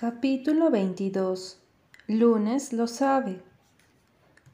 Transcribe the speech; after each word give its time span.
Capítulo 0.00 0.70
22 0.70 1.58
Lunes 2.06 2.72
lo 2.72 2.86
sabe. 2.86 3.42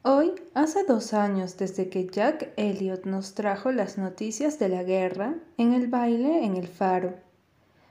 Hoy 0.01 0.31
hace 0.55 0.85
dos 0.85 1.13
años 1.13 1.55
desde 1.57 1.87
que 1.87 2.07
Jack 2.07 2.51
Elliot 2.57 3.05
nos 3.05 3.35
trajo 3.35 3.71
las 3.71 3.99
noticias 3.99 4.57
de 4.57 4.69
la 4.69 4.81
guerra 4.81 5.35
en 5.59 5.73
el 5.73 5.85
baile 5.85 6.43
en 6.45 6.55
el 6.55 6.67
faro. 6.67 7.13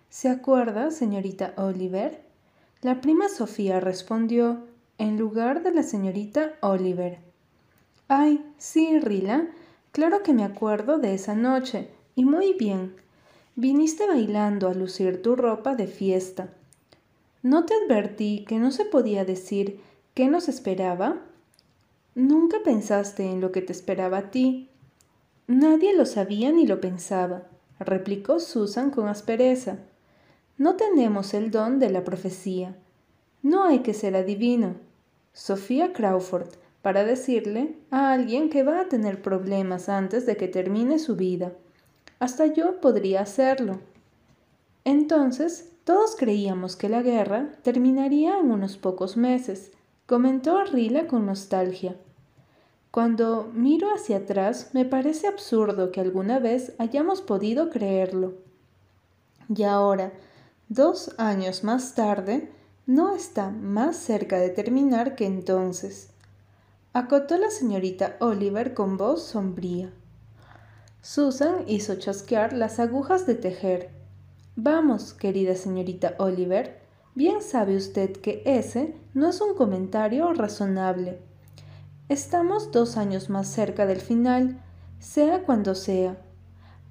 ¿Se 0.08 0.28
acuerda, 0.28 0.90
señorita 0.90 1.54
Oliver? 1.56 2.24
La 2.82 3.00
prima 3.00 3.28
Sofía 3.28 3.78
respondió 3.78 4.66
en 4.98 5.16
lugar 5.16 5.62
de 5.62 5.72
la 5.72 5.84
señorita 5.84 6.54
Oliver. 6.60 7.20
Ay, 8.08 8.44
sí, 8.58 8.98
Rila, 8.98 9.46
claro 9.92 10.24
que 10.24 10.34
me 10.34 10.42
acuerdo 10.42 10.98
de 10.98 11.14
esa 11.14 11.36
noche, 11.36 11.88
y 12.16 12.24
muy 12.24 12.54
bien. 12.54 12.96
Viniste 13.54 14.08
bailando 14.08 14.68
a 14.68 14.74
lucir 14.74 15.22
tu 15.22 15.36
ropa 15.36 15.76
de 15.76 15.86
fiesta 15.86 16.48
¿No 17.44 17.66
te 17.66 17.74
advertí 17.74 18.46
que 18.48 18.58
no 18.58 18.72
se 18.72 18.86
podía 18.86 19.26
decir 19.26 19.78
qué 20.14 20.28
nos 20.28 20.48
esperaba? 20.48 21.20
Nunca 22.14 22.56
pensaste 22.64 23.26
en 23.26 23.42
lo 23.42 23.52
que 23.52 23.60
te 23.60 23.70
esperaba 23.70 24.16
a 24.16 24.30
ti. 24.30 24.70
Nadie 25.46 25.94
lo 25.94 26.06
sabía 26.06 26.52
ni 26.52 26.66
lo 26.66 26.80
pensaba, 26.80 27.42
replicó 27.78 28.40
Susan 28.40 28.90
con 28.90 29.08
aspereza. 29.08 29.76
No 30.56 30.76
tenemos 30.76 31.34
el 31.34 31.50
don 31.50 31.80
de 31.80 31.90
la 31.90 32.02
profecía. 32.02 32.78
No 33.42 33.64
hay 33.64 33.80
que 33.80 33.92
ser 33.92 34.16
adivino. 34.16 34.76
Sofía 35.34 35.92
Crawford, 35.92 36.48
para 36.80 37.04
decirle 37.04 37.76
a 37.90 38.12
alguien 38.14 38.48
que 38.48 38.62
va 38.62 38.80
a 38.80 38.88
tener 38.88 39.20
problemas 39.20 39.90
antes 39.90 40.24
de 40.24 40.38
que 40.38 40.48
termine 40.48 40.98
su 40.98 41.14
vida. 41.14 41.52
Hasta 42.20 42.46
yo 42.46 42.80
podría 42.80 43.20
hacerlo. 43.20 43.80
Entonces 44.84 45.70
todos 45.84 46.16
creíamos 46.16 46.76
que 46.76 46.88
la 46.88 47.02
guerra 47.02 47.52
terminaría 47.62 48.38
en 48.38 48.50
unos 48.50 48.78
pocos 48.78 49.16
meses, 49.16 49.70
comentó 50.06 50.64
Rila 50.64 51.06
con 51.06 51.26
nostalgia. 51.26 51.96
Cuando 52.90 53.50
miro 53.52 53.88
hacia 53.94 54.18
atrás 54.18 54.70
me 54.72 54.84
parece 54.84 55.26
absurdo 55.26 55.90
que 55.90 56.00
alguna 56.00 56.38
vez 56.38 56.72
hayamos 56.78 57.22
podido 57.22 57.68
creerlo. 57.68 58.34
Y 59.54 59.64
ahora, 59.64 60.12
dos 60.68 61.14
años 61.18 61.64
más 61.64 61.94
tarde, 61.94 62.50
no 62.86 63.14
está 63.14 63.50
más 63.50 63.96
cerca 63.96 64.38
de 64.38 64.50
terminar 64.50 65.16
que 65.16 65.26
entonces. 65.26 66.10
Acotó 66.92 67.36
la 67.36 67.50
señorita 67.50 68.16
Oliver 68.20 68.74
con 68.74 68.96
voz 68.96 69.22
sombría. 69.24 69.92
Susan 71.02 71.64
hizo 71.66 71.96
chasquear 71.96 72.52
las 72.52 72.78
agujas 72.78 73.26
de 73.26 73.34
tejer 73.34 74.03
Vamos, 74.56 75.14
querida 75.14 75.56
señorita 75.56 76.14
Oliver, 76.18 76.78
bien 77.16 77.42
sabe 77.42 77.74
usted 77.76 78.12
que 78.12 78.40
ese 78.46 78.94
no 79.12 79.30
es 79.30 79.40
un 79.40 79.56
comentario 79.56 80.32
razonable. 80.32 81.18
Estamos 82.08 82.70
dos 82.70 82.96
años 82.96 83.30
más 83.30 83.48
cerca 83.48 83.84
del 83.84 84.00
final, 84.00 84.62
sea 85.00 85.42
cuando 85.42 85.74
sea. 85.74 86.18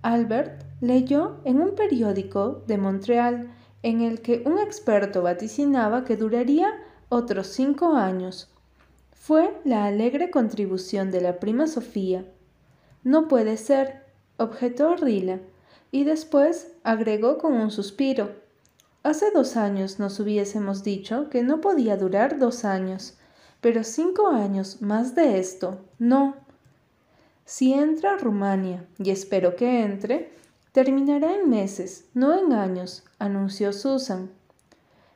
Albert 0.01 0.65
leyó 0.81 1.37
en 1.45 1.61
un 1.61 1.73
periódico 1.75 2.63
de 2.67 2.77
Montreal 2.77 3.53
en 3.81 4.01
el 4.01 4.19
que 4.21 4.43
un 4.45 4.59
experto 4.59 5.21
vaticinaba 5.21 6.03
que 6.03 6.17
duraría 6.17 6.69
otros 7.07 7.47
cinco 7.47 7.93
años. 7.93 8.51
Fue 9.13 9.57
la 9.63 9.85
alegre 9.85 10.31
contribución 10.31 11.11
de 11.11 11.21
la 11.21 11.39
prima 11.39 11.67
Sofía. 11.67 12.25
No 13.05 13.29
puede 13.29 13.55
ser, 13.55 14.03
objetó 14.35 14.97
Rila 14.97 15.39
y 15.91 16.03
después 16.03 16.72
agregó 16.83 17.37
con 17.37 17.53
un 17.53 17.71
suspiro. 17.71 18.35
Hace 19.03 19.31
dos 19.31 19.57
años 19.57 19.99
nos 19.99 20.19
hubiésemos 20.19 20.83
dicho 20.83 21.29
que 21.29 21.43
no 21.43 21.61
podía 21.61 21.97
durar 21.97 22.39
dos 22.39 22.65
años, 22.65 23.17
pero 23.61 23.83
cinco 23.83 24.27
años 24.27 24.81
más 24.81 25.15
de 25.15 25.39
esto, 25.39 25.79
no. 25.97 26.35
Si 27.45 27.73
entra 27.73 28.17
Rumania, 28.17 28.85
y 28.97 29.09
espero 29.09 29.55
que 29.55 29.83
entre, 29.83 30.31
terminará 30.71 31.35
en 31.35 31.49
meses, 31.49 32.05
no 32.13 32.37
en 32.37 32.53
años, 32.53 33.03
anunció 33.19 33.73
Susan. 33.73 34.29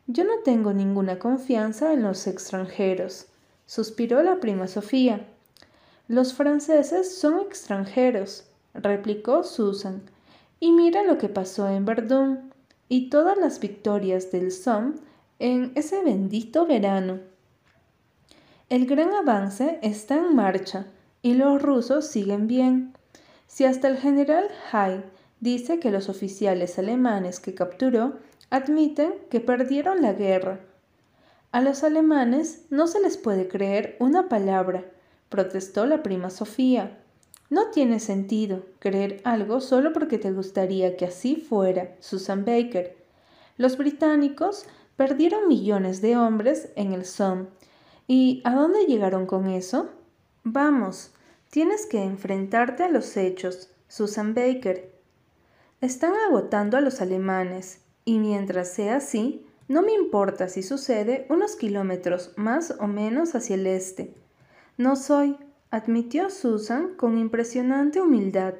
Yo 0.07 0.23
no 0.23 0.39
tengo 0.43 0.73
ninguna 0.73 1.19
confianza 1.19 1.93
en 1.93 2.03
los 2.03 2.27
extranjeros, 2.27 3.27
suspiró 3.65 4.23
la 4.23 4.39
prima 4.39 4.67
Sofía. 4.67 5.27
Los 6.07 6.33
franceses 6.33 7.17
son 7.17 7.39
extranjeros, 7.39 8.45
replicó 8.73 9.43
Susan 9.43 10.01
y 10.59 10.71
mira 10.71 11.03
lo 11.03 11.17
que 11.17 11.29
pasó 11.29 11.69
en 11.69 11.85
Verdún 11.85 12.53
y 12.89 13.09
todas 13.09 13.37
las 13.37 13.59
victorias 13.59 14.31
del 14.31 14.51
Somme 14.51 14.95
en 15.39 15.71
ese 15.75 16.03
bendito 16.03 16.65
verano. 16.65 17.19
El 18.69 18.85
gran 18.85 19.13
avance 19.13 19.79
está 19.81 20.15
en 20.17 20.35
marcha 20.35 20.87
y 21.21 21.33
los 21.33 21.61
rusos 21.61 22.07
siguen 22.07 22.47
bien. 22.47 22.93
Si 23.47 23.65
hasta 23.65 23.87
el 23.87 23.97
general 23.97 24.47
Hay 24.71 25.03
dice 25.39 25.79
que 25.79 25.91
los 25.91 26.09
oficiales 26.09 26.77
alemanes 26.79 27.39
que 27.39 27.53
capturó 27.53 28.17
admiten 28.49 29.13
que 29.29 29.39
perdieron 29.39 30.01
la 30.01 30.13
guerra. 30.13 30.59
A 31.51 31.61
los 31.61 31.83
alemanes 31.83 32.65
no 32.69 32.87
se 32.87 32.99
les 32.99 33.17
puede 33.17 33.47
creer 33.47 33.95
una 33.99 34.27
palabra, 34.27 34.85
protestó 35.29 35.85
la 35.85 36.03
prima 36.03 36.29
Sofía. 36.29 36.97
No 37.49 37.69
tiene 37.69 37.99
sentido 37.99 38.63
creer 38.79 39.21
algo 39.23 39.61
solo 39.61 39.93
porque 39.93 40.17
te 40.17 40.31
gustaría 40.31 40.97
que 40.97 41.05
así 41.05 41.37
fuera, 41.37 41.95
Susan 41.99 42.43
Baker. 42.43 42.97
Los 43.55 43.77
británicos 43.77 44.65
perdieron 44.97 45.47
millones 45.47 46.01
de 46.01 46.17
hombres 46.17 46.69
en 46.75 46.91
el 46.91 47.05
Somme. 47.05 47.47
¿Y 48.05 48.41
a 48.43 48.53
dónde 48.53 48.85
llegaron 48.85 49.25
con 49.25 49.47
eso? 49.47 49.89
Vamos, 50.43 51.11
tienes 51.49 51.85
que 51.85 52.03
enfrentarte 52.03 52.83
a 52.83 52.89
los 52.89 53.15
hechos, 53.15 53.69
Susan 53.87 54.33
Baker. 54.33 54.91
Están 55.79 56.13
agotando 56.27 56.77
a 56.77 56.81
los 56.81 57.01
alemanes, 57.01 57.81
y 58.03 58.19
mientras 58.19 58.71
sea 58.71 58.97
así, 58.97 59.45
no 59.67 59.81
me 59.81 59.93
importa 59.93 60.47
si 60.47 60.63
sucede 60.63 61.25
unos 61.29 61.55
kilómetros 61.55 62.31
más 62.35 62.75
o 62.79 62.87
menos 62.87 63.35
hacia 63.35 63.55
el 63.55 63.67
este. 63.67 64.13
No 64.77 64.95
soy, 64.95 65.37
admitió 65.71 66.29
Susan 66.29 66.95
con 66.95 67.17
impresionante 67.17 68.01
humildad. 68.01 68.53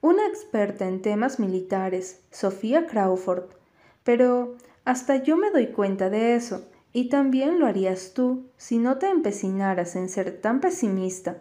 Una 0.00 0.26
experta 0.26 0.86
en 0.86 1.00
temas 1.00 1.38
militares, 1.38 2.20
Sofía 2.30 2.86
Crawford. 2.86 3.44
Pero 4.02 4.56
hasta 4.84 5.22
yo 5.22 5.36
me 5.36 5.50
doy 5.50 5.68
cuenta 5.68 6.10
de 6.10 6.34
eso, 6.34 6.66
y 6.92 7.08
también 7.08 7.58
lo 7.58 7.66
harías 7.66 8.12
tú 8.14 8.44
si 8.56 8.78
no 8.78 8.98
te 8.98 9.08
empecinaras 9.08 9.96
en 9.96 10.08
ser 10.08 10.40
tan 10.40 10.60
pesimista. 10.60 11.38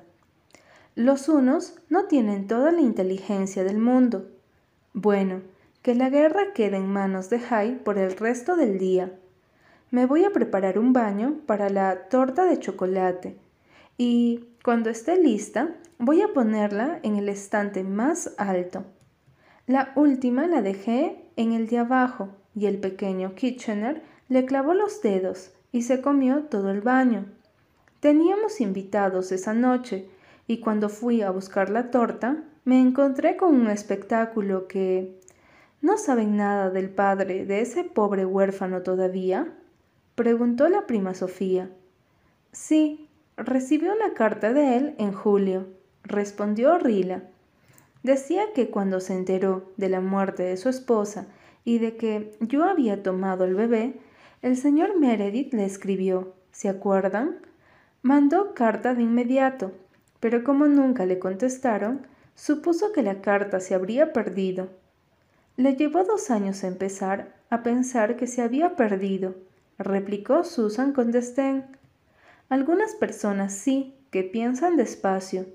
Los 0.95 1.27
unos 1.27 1.75
no 1.89 2.05
tienen 2.05 2.47
toda 2.47 2.71
la 2.71 2.81
inteligencia 2.81 3.63
del 3.63 3.79
mundo. 3.79 4.29
Bueno, 4.93 5.41
que 5.81 5.95
la 5.95 6.09
guerra 6.09 6.53
quede 6.53 6.77
en 6.77 6.87
manos 6.87 7.29
de 7.29 7.39
Jai 7.39 7.83
por 7.83 7.97
el 7.97 8.15
resto 8.15 8.55
del 8.55 8.77
día. 8.77 9.11
Me 9.91 10.05
voy 10.05 10.23
a 10.23 10.31
preparar 10.31 10.79
un 10.79 10.93
baño 10.93 11.41
para 11.45 11.69
la 11.69 12.07
torta 12.09 12.45
de 12.45 12.59
chocolate 12.59 13.37
y 13.97 14.45
cuando 14.63 14.89
esté 14.89 15.21
lista, 15.21 15.75
voy 15.99 16.21
a 16.21 16.29
ponerla 16.29 17.01
en 17.03 17.17
el 17.17 17.27
estante 17.27 17.83
más 17.83 18.33
alto. 18.37 18.85
La 19.67 19.91
última 19.97 20.47
la 20.47 20.61
dejé 20.61 21.25
en 21.35 21.51
el 21.51 21.67
de 21.67 21.79
abajo 21.79 22.29
y 22.55 22.67
el 22.67 22.79
pequeño 22.79 23.35
Kitchener 23.35 24.01
le 24.29 24.45
clavó 24.45 24.73
los 24.73 25.01
dedos 25.01 25.51
y 25.73 25.81
se 25.81 25.99
comió 25.99 26.43
todo 26.43 26.71
el 26.71 26.79
baño. 26.79 27.25
Teníamos 27.99 28.61
invitados 28.61 29.33
esa 29.33 29.53
noche 29.53 30.07
y 30.47 30.59
cuando 30.59 30.87
fui 30.87 31.21
a 31.21 31.31
buscar 31.31 31.69
la 31.69 31.91
torta 31.91 32.45
me 32.63 32.79
encontré 32.79 33.35
con 33.35 33.53
un 33.53 33.67
espectáculo 33.67 34.69
que... 34.69 35.19
¿No 35.81 35.97
saben 35.97 36.37
nada 36.37 36.69
del 36.69 36.89
padre 36.89 37.45
de 37.45 37.59
ese 37.59 37.83
pobre 37.83 38.25
huérfano 38.25 38.81
todavía? 38.81 39.53
preguntó 40.15 40.69
la 40.69 40.87
prima 40.87 41.13
Sofía. 41.13 41.69
Sí, 42.53 43.09
Recibió 43.37 43.93
una 43.93 44.13
carta 44.13 44.53
de 44.53 44.77
él 44.77 44.95
en 44.99 45.11
julio, 45.11 45.67
respondió 46.03 46.77
Rila. 46.77 47.23
Decía 48.03 48.53
que 48.53 48.69
cuando 48.69 48.99
se 48.99 49.13
enteró 49.13 49.71
de 49.77 49.89
la 49.89 50.01
muerte 50.01 50.43
de 50.43 50.57
su 50.57 50.69
esposa 50.69 51.27
y 51.65 51.79
de 51.79 51.95
que 51.95 52.35
yo 52.41 52.65
había 52.65 53.01
tomado 53.01 53.45
el 53.45 53.55
bebé, 53.55 53.95
el 54.41 54.57
señor 54.57 54.99
Meredith 54.99 55.53
le 55.53 55.65
escribió, 55.65 56.33
¿se 56.51 56.69
acuerdan? 56.69 57.37
Mandó 58.01 58.53
carta 58.53 58.93
de 58.93 59.03
inmediato, 59.03 59.71
pero 60.19 60.43
como 60.43 60.67
nunca 60.67 61.05
le 61.05 61.17
contestaron, 61.17 62.05
supuso 62.35 62.91
que 62.91 63.01
la 63.01 63.21
carta 63.21 63.59
se 63.61 63.73
habría 63.73 64.13
perdido. 64.13 64.69
Le 65.55 65.75
llevó 65.75 66.03
dos 66.03 66.29
años 66.29 66.63
empezar 66.63 67.33
a 67.49 67.63
pensar 67.63 68.15
que 68.17 68.27
se 68.27 68.41
había 68.41 68.75
perdido, 68.75 69.35
replicó 69.77 70.43
Susan 70.43 70.93
con 70.93 71.11
desdén. 71.11 71.65
Algunas 72.49 72.95
personas 72.95 73.53
sí, 73.53 73.95
que 74.11 74.23
piensan 74.23 74.77
despacio. 74.77 75.47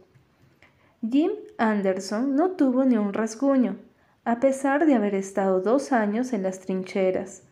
Jim 1.08 1.30
Anderson 1.58 2.34
no 2.34 2.52
tuvo 2.52 2.84
ni 2.84 2.96
un 2.96 3.12
rasguño, 3.12 3.76
a 4.24 4.40
pesar 4.40 4.84
de 4.84 4.94
haber 4.94 5.14
estado 5.14 5.60
dos 5.60 5.92
años 5.92 6.32
en 6.32 6.42
las 6.42 6.60
trincheras. 6.60 7.44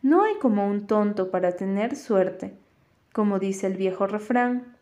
No 0.00 0.22
hay 0.22 0.36
como 0.36 0.66
un 0.66 0.86
tonto 0.86 1.30
para 1.30 1.56
tener 1.56 1.96
suerte, 1.96 2.54
como 3.12 3.38
dice 3.38 3.66
el 3.66 3.76
viejo 3.76 4.06
refrán. 4.06 4.76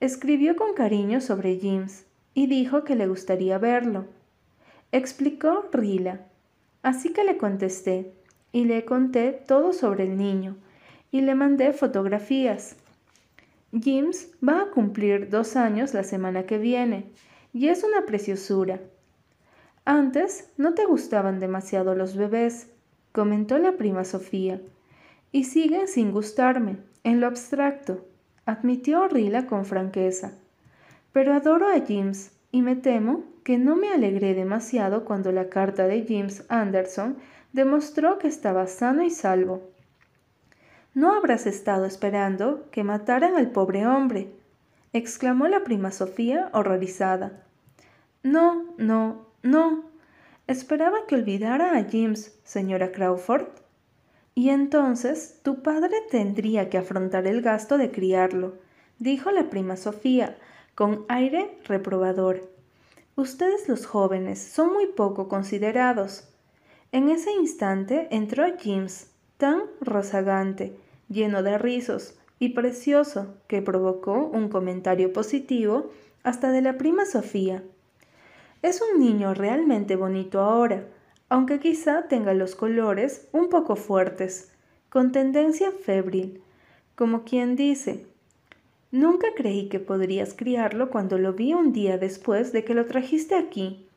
Escribió 0.00 0.54
con 0.54 0.74
cariño 0.74 1.20
sobre 1.20 1.58
James 1.58 2.04
y 2.34 2.46
dijo 2.46 2.84
que 2.84 2.94
le 2.94 3.06
gustaría 3.06 3.58
verlo. 3.58 4.06
Explicó 4.92 5.64
Rila. 5.72 6.26
Así 6.82 7.12
que 7.12 7.24
le 7.24 7.38
contesté 7.38 8.12
y 8.52 8.66
le 8.66 8.84
conté 8.84 9.32
todo 9.32 9.72
sobre 9.72 10.04
el 10.04 10.18
niño 10.18 10.56
y 11.10 11.22
le 11.22 11.34
mandé 11.34 11.72
fotografías. 11.72 12.76
James 13.82 14.30
va 14.46 14.62
a 14.62 14.70
cumplir 14.70 15.30
dos 15.30 15.56
años 15.56 15.94
la 15.94 16.04
semana 16.04 16.44
que 16.44 16.58
viene 16.58 17.10
y 17.52 17.68
es 17.68 17.82
una 17.82 18.06
preciosura. 18.06 18.80
Antes 19.84 20.50
no 20.56 20.74
te 20.74 20.86
gustaban 20.86 21.40
demasiado 21.40 21.94
los 21.94 22.16
bebés, 22.16 22.68
comentó 23.12 23.58
la 23.58 23.72
prima 23.72 24.04
Sofía, 24.04 24.60
y 25.32 25.44
siguen 25.44 25.88
sin 25.88 26.12
gustarme, 26.12 26.78
en 27.02 27.20
lo 27.20 27.26
abstracto, 27.26 28.06
admitió 28.46 29.08
Rila 29.08 29.46
con 29.46 29.64
franqueza. 29.64 30.32
Pero 31.12 31.34
adoro 31.34 31.68
a 31.68 31.80
James 31.86 32.32
y 32.52 32.62
me 32.62 32.76
temo 32.76 33.24
que 33.42 33.58
no 33.58 33.76
me 33.76 33.90
alegré 33.90 34.34
demasiado 34.34 35.04
cuando 35.04 35.32
la 35.32 35.48
carta 35.48 35.86
de 35.86 36.06
James 36.08 36.44
Anderson 36.48 37.16
demostró 37.52 38.18
que 38.18 38.28
estaba 38.28 38.66
sano 38.68 39.02
y 39.02 39.10
salvo. 39.10 39.73
No 40.94 41.12
habrás 41.12 41.46
estado 41.46 41.86
esperando 41.86 42.70
que 42.70 42.84
mataran 42.84 43.34
al 43.34 43.50
pobre 43.50 43.84
hombre, 43.84 44.32
exclamó 44.92 45.48
la 45.48 45.64
prima 45.64 45.90
Sofía 45.90 46.50
horrorizada. 46.52 47.42
No, 48.22 48.72
no, 48.78 49.26
no. 49.42 49.90
Esperaba 50.46 50.98
que 51.08 51.16
olvidara 51.16 51.76
a 51.76 51.84
James, 51.90 52.38
señora 52.44 52.92
Crawford. 52.92 53.48
Y 54.36 54.50
entonces 54.50 55.40
tu 55.42 55.62
padre 55.62 55.96
tendría 56.12 56.70
que 56.70 56.78
afrontar 56.78 57.26
el 57.26 57.42
gasto 57.42 57.76
de 57.76 57.90
criarlo, 57.90 58.54
dijo 59.00 59.32
la 59.32 59.50
prima 59.50 59.76
Sofía, 59.76 60.38
con 60.76 61.04
aire 61.08 61.58
reprobador. 61.64 62.48
Ustedes 63.16 63.68
los 63.68 63.84
jóvenes 63.84 64.40
son 64.40 64.72
muy 64.72 64.86
poco 64.86 65.28
considerados. 65.28 66.28
En 66.92 67.08
ese 67.08 67.32
instante 67.32 68.06
entró 68.12 68.44
James, 68.62 69.10
tan 69.38 69.62
rozagante, 69.80 70.76
lleno 71.08 71.42
de 71.42 71.58
rizos 71.58 72.14
y 72.38 72.50
precioso, 72.50 73.34
que 73.46 73.62
provocó 73.62 74.26
un 74.26 74.48
comentario 74.48 75.12
positivo 75.12 75.90
hasta 76.22 76.50
de 76.50 76.62
la 76.62 76.78
prima 76.78 77.04
Sofía. 77.06 77.62
Es 78.62 78.82
un 78.82 79.00
niño 79.00 79.34
realmente 79.34 79.96
bonito 79.96 80.40
ahora, 80.40 80.86
aunque 81.28 81.60
quizá 81.60 82.08
tenga 82.08 82.34
los 82.34 82.54
colores 82.54 83.28
un 83.32 83.48
poco 83.48 83.76
fuertes, 83.76 84.52
con 84.88 85.12
tendencia 85.12 85.70
febril, 85.70 86.42
como 86.94 87.24
quien 87.24 87.56
dice, 87.56 88.06
Nunca 88.94 89.26
creí 89.34 89.68
que 89.68 89.80
podrías 89.80 90.34
criarlo 90.34 90.88
cuando 90.88 91.18
lo 91.18 91.32
vi 91.32 91.52
un 91.52 91.72
día 91.72 91.98
después 91.98 92.52
de 92.52 92.62
que 92.62 92.74
lo 92.74 92.86
trajiste 92.86 93.34
aquí. 93.34 93.88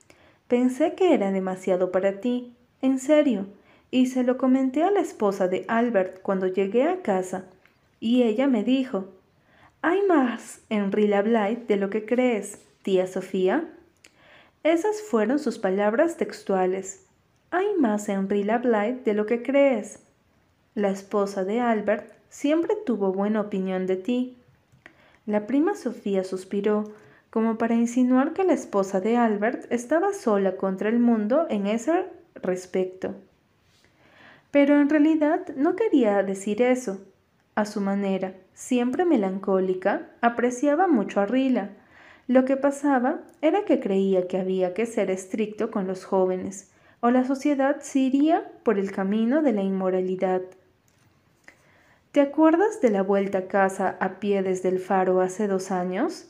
Pensé 0.47 0.95
que 0.95 1.13
era 1.13 1.31
demasiado 1.31 1.91
para 1.91 2.19
ti, 2.19 2.55
en 2.81 2.97
serio, 2.97 3.45
y 3.91 4.07
se 4.07 4.23
lo 4.23 4.37
comenté 4.37 4.83
a 4.83 4.91
la 4.91 4.99
esposa 4.99 5.47
de 5.47 5.65
Albert 5.67 6.21
cuando 6.21 6.47
llegué 6.47 6.83
a 6.83 7.01
casa, 7.01 7.45
y 7.99 8.23
ella 8.23 8.47
me 8.47 8.63
dijo, 8.63 9.05
¿Hay 9.81 10.01
más 10.07 10.61
en 10.69 10.91
Rilla 10.91 11.21
Blight 11.21 11.67
de 11.67 11.77
lo 11.77 11.89
que 11.89 12.05
crees, 12.05 12.59
tía 12.81 13.07
Sofía? 13.07 13.69
Esas 14.63 15.01
fueron 15.01 15.39
sus 15.39 15.59
palabras 15.59 16.17
textuales. 16.17 17.05
Hay 17.51 17.67
más 17.79 18.09
en 18.09 18.27
Rilla 18.29 18.57
Blight 18.57 19.03
de 19.05 19.13
lo 19.13 19.25
que 19.25 19.41
crees. 19.41 19.99
La 20.75 20.89
esposa 20.89 21.45
de 21.45 21.59
Albert 21.59 22.11
siempre 22.29 22.75
tuvo 22.85 23.13
buena 23.13 23.41
opinión 23.41 23.87
de 23.87 23.95
ti. 23.95 24.37
La 25.25 25.47
prima 25.47 25.75
Sofía 25.75 26.23
suspiró, 26.23 26.85
como 27.29 27.57
para 27.57 27.75
insinuar 27.75 28.33
que 28.33 28.43
la 28.43 28.53
esposa 28.53 28.99
de 28.99 29.15
Albert 29.15 29.71
estaba 29.71 30.13
sola 30.13 30.57
contra 30.57 30.89
el 30.89 30.99
mundo 30.99 31.45
en 31.49 31.67
ese 31.67 32.05
respecto. 32.35 33.15
Pero 34.51 34.79
en 34.79 34.89
realidad 34.89 35.47
no 35.55 35.75
quería 35.75 36.23
decir 36.23 36.61
eso. 36.61 37.01
A 37.55 37.65
su 37.65 37.81
manera, 37.81 38.33
siempre 38.53 39.03
melancólica, 39.03 40.09
apreciaba 40.21 40.87
mucho 40.87 41.19
a 41.19 41.25
Rila. 41.25 41.71
Lo 42.27 42.45
que 42.45 42.55
pasaba 42.55 43.21
era 43.41 43.65
que 43.65 43.79
creía 43.79 44.27
que 44.27 44.37
había 44.37 44.73
que 44.73 44.85
ser 44.85 45.09
estricto 45.09 45.71
con 45.71 45.87
los 45.87 46.05
jóvenes, 46.05 46.71
o 46.99 47.09
la 47.09 47.25
sociedad 47.25 47.79
se 47.81 47.99
iría 47.99 48.51
por 48.63 48.79
el 48.79 48.91
camino 48.91 49.41
de 49.41 49.53
la 49.53 49.63
inmoralidad. 49.63 50.41
¿Te 52.11 52.21
acuerdas 52.21 52.81
de 52.81 52.89
la 52.89 53.03
vuelta 53.03 53.39
a 53.39 53.47
casa 53.47 53.97
a 53.99 54.19
pie 54.19 54.41
desde 54.43 54.69
el 54.69 54.79
faro 54.79 55.21
hace 55.21 55.47
dos 55.47 55.71
años? 55.71 56.29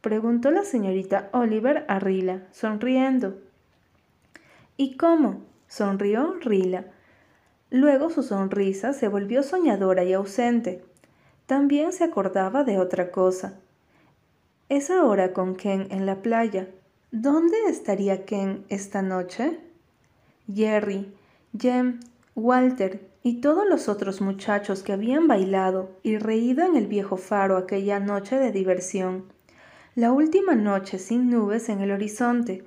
preguntó 0.00 0.50
la 0.50 0.64
señorita 0.64 1.28
Oliver 1.32 1.84
a 1.88 1.98
Rila, 1.98 2.42
sonriendo. 2.50 3.38
¿Y 4.76 4.96
cómo? 4.96 5.42
sonrió 5.68 6.34
Rila 6.40 6.86
Luego 7.72 8.10
su 8.10 8.22
sonrisa 8.22 8.92
se 8.92 9.08
volvió 9.08 9.42
soñadora 9.42 10.04
y 10.04 10.12
ausente. 10.12 10.84
También 11.46 11.94
se 11.94 12.04
acordaba 12.04 12.64
de 12.64 12.78
otra 12.78 13.10
cosa. 13.10 13.54
Es 14.68 14.90
ahora 14.90 15.32
con 15.32 15.56
Ken 15.56 15.86
en 15.90 16.04
la 16.04 16.16
playa. 16.16 16.68
¿Dónde 17.12 17.56
estaría 17.68 18.26
Ken 18.26 18.66
esta 18.68 19.00
noche? 19.00 19.58
Jerry, 20.54 21.14
Jem, 21.58 22.00
Walter 22.34 23.08
y 23.22 23.40
todos 23.40 23.66
los 23.66 23.88
otros 23.88 24.20
muchachos 24.20 24.82
que 24.82 24.92
habían 24.92 25.26
bailado 25.26 25.96
y 26.02 26.18
reído 26.18 26.66
en 26.66 26.76
el 26.76 26.88
viejo 26.88 27.16
faro 27.16 27.56
aquella 27.56 28.00
noche 28.00 28.36
de 28.36 28.52
diversión. 28.52 29.24
La 29.94 30.12
última 30.12 30.54
noche 30.54 30.98
sin 30.98 31.30
nubes 31.30 31.70
en 31.70 31.80
el 31.80 31.92
horizonte, 31.92 32.64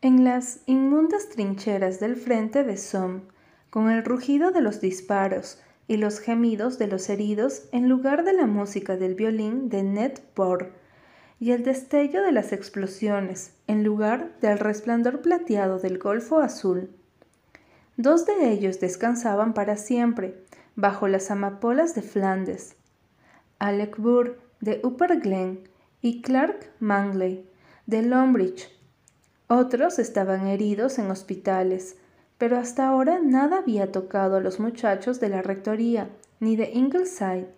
en 0.00 0.24
las 0.24 0.60
inmundas 0.64 1.28
trincheras 1.28 2.00
del 2.00 2.16
frente 2.16 2.64
de 2.64 2.78
Somme, 2.78 3.20
con 3.70 3.90
el 3.90 4.04
rugido 4.04 4.50
de 4.50 4.60
los 4.60 4.80
disparos 4.80 5.60
y 5.86 5.96
los 5.96 6.20
gemidos 6.20 6.78
de 6.78 6.86
los 6.86 7.08
heridos 7.08 7.64
en 7.72 7.88
lugar 7.88 8.24
de 8.24 8.32
la 8.32 8.46
música 8.46 8.96
del 8.96 9.14
violín 9.14 9.68
de 9.68 9.82
Ned 9.82 10.18
Bohr, 10.36 10.72
y 11.40 11.52
el 11.52 11.62
destello 11.62 12.22
de 12.22 12.32
las 12.32 12.52
explosiones 12.52 13.52
en 13.66 13.84
lugar 13.84 14.32
del 14.40 14.58
resplandor 14.58 15.20
plateado 15.20 15.78
del 15.78 15.98
Golfo 15.98 16.40
Azul. 16.40 16.90
Dos 17.96 18.26
de 18.26 18.50
ellos 18.50 18.80
descansaban 18.80 19.54
para 19.54 19.76
siempre 19.76 20.34
bajo 20.74 21.08
las 21.08 21.30
amapolas 21.30 21.94
de 21.94 22.02
Flandes, 22.02 22.76
Alec 23.58 23.96
Burr 23.98 24.38
de 24.60 24.80
Upper 24.84 25.20
Glen 25.20 25.68
y 26.02 26.22
Clark 26.22 26.70
Mangley 26.80 27.44
de 27.86 28.02
Lombridge. 28.02 28.68
Otros 29.48 29.98
estaban 29.98 30.46
heridos 30.46 30.98
en 30.98 31.10
hospitales, 31.10 31.96
pero 32.38 32.56
hasta 32.56 32.86
ahora 32.86 33.18
nada 33.22 33.58
había 33.58 33.92
tocado 33.92 34.36
a 34.36 34.40
los 34.40 34.60
muchachos 34.60 35.20
de 35.20 35.28
la 35.28 35.42
rectoría 35.42 36.08
ni 36.40 36.56
de 36.56 36.70
Ingleside. 36.72 37.48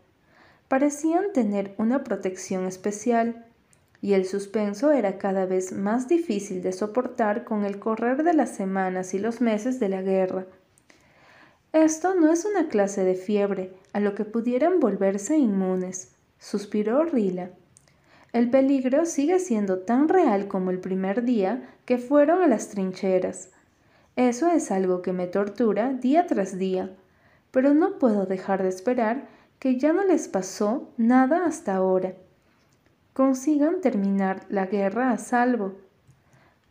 Parecían 0.68 1.32
tener 1.34 1.74
una 1.76 2.02
protección 2.02 2.64
especial, 2.64 3.44
y 4.02 4.14
el 4.14 4.24
suspenso 4.24 4.92
era 4.92 5.18
cada 5.18 5.44
vez 5.44 5.72
más 5.72 6.08
difícil 6.08 6.62
de 6.62 6.72
soportar 6.72 7.44
con 7.44 7.66
el 7.66 7.78
correr 7.78 8.22
de 8.22 8.32
las 8.32 8.50
semanas 8.50 9.12
y 9.12 9.18
los 9.18 9.42
meses 9.42 9.78
de 9.78 9.90
la 9.90 10.00
guerra. 10.00 10.46
Esto 11.72 12.14
no 12.14 12.32
es 12.32 12.46
una 12.46 12.68
clase 12.68 13.04
de 13.04 13.14
fiebre 13.14 13.74
a 13.92 14.00
lo 14.00 14.14
que 14.14 14.24
pudieran 14.24 14.80
volverse 14.80 15.36
inmunes, 15.36 16.12
suspiró 16.38 17.04
Rila. 17.04 17.50
El 18.32 18.48
peligro 18.48 19.04
sigue 19.04 19.38
siendo 19.38 19.80
tan 19.80 20.08
real 20.08 20.48
como 20.48 20.70
el 20.70 20.80
primer 20.80 21.24
día 21.24 21.68
que 21.84 21.98
fueron 21.98 22.42
a 22.42 22.46
las 22.46 22.68
trincheras. 22.68 23.50
Eso 24.20 24.48
es 24.48 24.70
algo 24.70 25.00
que 25.00 25.14
me 25.14 25.26
tortura 25.26 25.94
día 25.94 26.26
tras 26.26 26.58
día, 26.58 26.94
pero 27.50 27.72
no 27.72 27.98
puedo 27.98 28.26
dejar 28.26 28.62
de 28.62 28.68
esperar 28.68 29.26
que 29.58 29.78
ya 29.78 29.94
no 29.94 30.04
les 30.04 30.28
pasó 30.28 30.90
nada 30.98 31.46
hasta 31.46 31.74
ahora. 31.74 32.12
Consigan 33.14 33.80
terminar 33.80 34.44
la 34.50 34.66
guerra 34.66 35.12
a 35.12 35.16
salvo. 35.16 35.72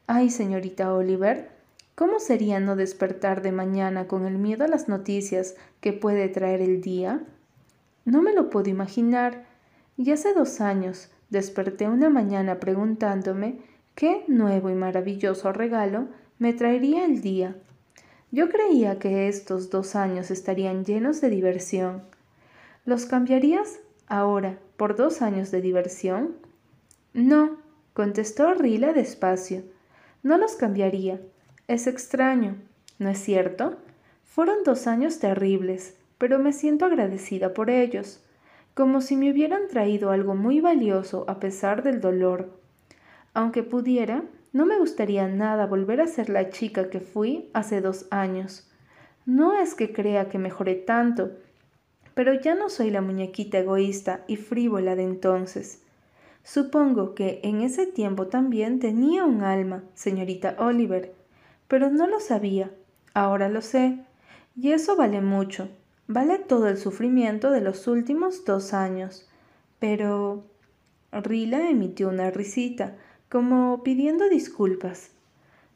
Ay, 0.05 0.29
señorita 0.29 0.93
Oliver, 0.93 1.49
¿cómo 1.95 2.19
sería 2.19 2.59
no 2.59 2.75
despertar 2.75 3.41
de 3.41 3.51
mañana 3.51 4.07
con 4.07 4.27
el 4.27 4.37
miedo 4.37 4.63
a 4.63 4.67
las 4.67 4.87
noticias 4.87 5.55
que 5.81 5.91
puede 5.91 6.29
traer 6.29 6.61
el 6.61 6.81
día? 6.81 7.23
No 8.05 8.21
me 8.21 8.35
lo 8.35 8.51
puedo 8.51 8.69
imaginar. 8.69 9.45
Y 9.97 10.11
hace 10.11 10.35
dos 10.35 10.61
años 10.61 11.09
desperté 11.31 11.89
una 11.89 12.11
mañana 12.11 12.59
preguntándome 12.59 13.57
qué 13.95 14.23
nuevo 14.27 14.69
y 14.69 14.75
maravilloso 14.75 15.51
regalo 15.51 16.09
me 16.39 16.53
traería 16.53 17.03
el 17.03 17.21
día. 17.21 17.55
Yo 18.31 18.49
creía 18.49 18.97
que 18.97 19.27
estos 19.27 19.69
dos 19.69 19.95
años 19.95 20.31
estarían 20.31 20.85
llenos 20.85 21.19
de 21.19 21.29
diversión. 21.29 22.01
¿Los 22.85 23.05
cambiarías 23.05 23.79
ahora 24.07 24.57
por 24.77 24.95
dos 24.95 25.21
años 25.21 25.51
de 25.51 25.61
diversión? 25.61 26.37
No, 27.13 27.57
contestó 27.93 28.53
Rila 28.53 28.93
despacio. 28.93 29.63
No 30.23 30.37
los 30.37 30.55
cambiaría. 30.55 31.19
Es 31.67 31.87
extraño, 31.87 32.55
¿no 32.99 33.09
es 33.09 33.19
cierto? 33.19 33.77
Fueron 34.23 34.63
dos 34.63 34.87
años 34.87 35.19
terribles, 35.19 35.97
pero 36.17 36.39
me 36.39 36.53
siento 36.53 36.85
agradecida 36.85 37.53
por 37.53 37.69
ellos, 37.69 38.21
como 38.75 39.01
si 39.01 39.17
me 39.17 39.29
hubieran 39.29 39.67
traído 39.67 40.11
algo 40.11 40.35
muy 40.35 40.61
valioso 40.61 41.25
a 41.27 41.41
pesar 41.41 41.83
del 41.83 41.99
dolor. 41.99 42.57
Aunque 43.33 43.61
pudiera, 43.63 44.23
no 44.51 44.65
me 44.65 44.77
gustaría 44.79 45.27
nada 45.27 45.67
volver 45.67 46.01
a 46.01 46.07
ser 46.07 46.29
la 46.29 46.49
chica 46.49 46.89
que 46.89 46.99
fui 46.99 47.49
hace 47.53 47.81
dos 47.81 48.07
años. 48.09 48.69
No 49.25 49.59
es 49.59 49.75
que 49.75 49.93
crea 49.93 50.29
que 50.29 50.39
mejoré 50.39 50.75
tanto, 50.75 51.31
pero 52.15 52.33
ya 52.33 52.55
no 52.55 52.69
soy 52.69 52.89
la 52.89 53.01
muñequita 53.01 53.59
egoísta 53.59 54.23
y 54.27 54.37
frívola 54.37 54.95
de 54.95 55.03
entonces. 55.03 55.83
Supongo 56.43 57.13
que 57.13 57.41
en 57.43 57.61
ese 57.61 57.85
tiempo 57.85 58.27
también 58.27 58.79
tenía 58.79 59.23
un 59.23 59.43
alma, 59.43 59.83
señorita 59.93 60.55
Oliver, 60.57 61.13
pero 61.67 61.91
no 61.91 62.07
lo 62.07 62.19
sabía. 62.19 62.71
Ahora 63.13 63.49
lo 63.49 63.61
sé. 63.61 63.99
Y 64.55 64.71
eso 64.71 64.95
vale 64.95 65.21
mucho. 65.21 65.69
Vale 66.07 66.39
todo 66.39 66.67
el 66.67 66.77
sufrimiento 66.77 67.51
de 67.51 67.61
los 67.61 67.87
últimos 67.87 68.45
dos 68.45 68.73
años. 68.73 69.29
Pero... 69.77 70.43
Rila 71.11 71.69
emitió 71.69 72.09
una 72.09 72.29
risita, 72.29 72.95
como 73.29 73.83
pidiendo 73.83 74.27
disculpas. 74.27 75.11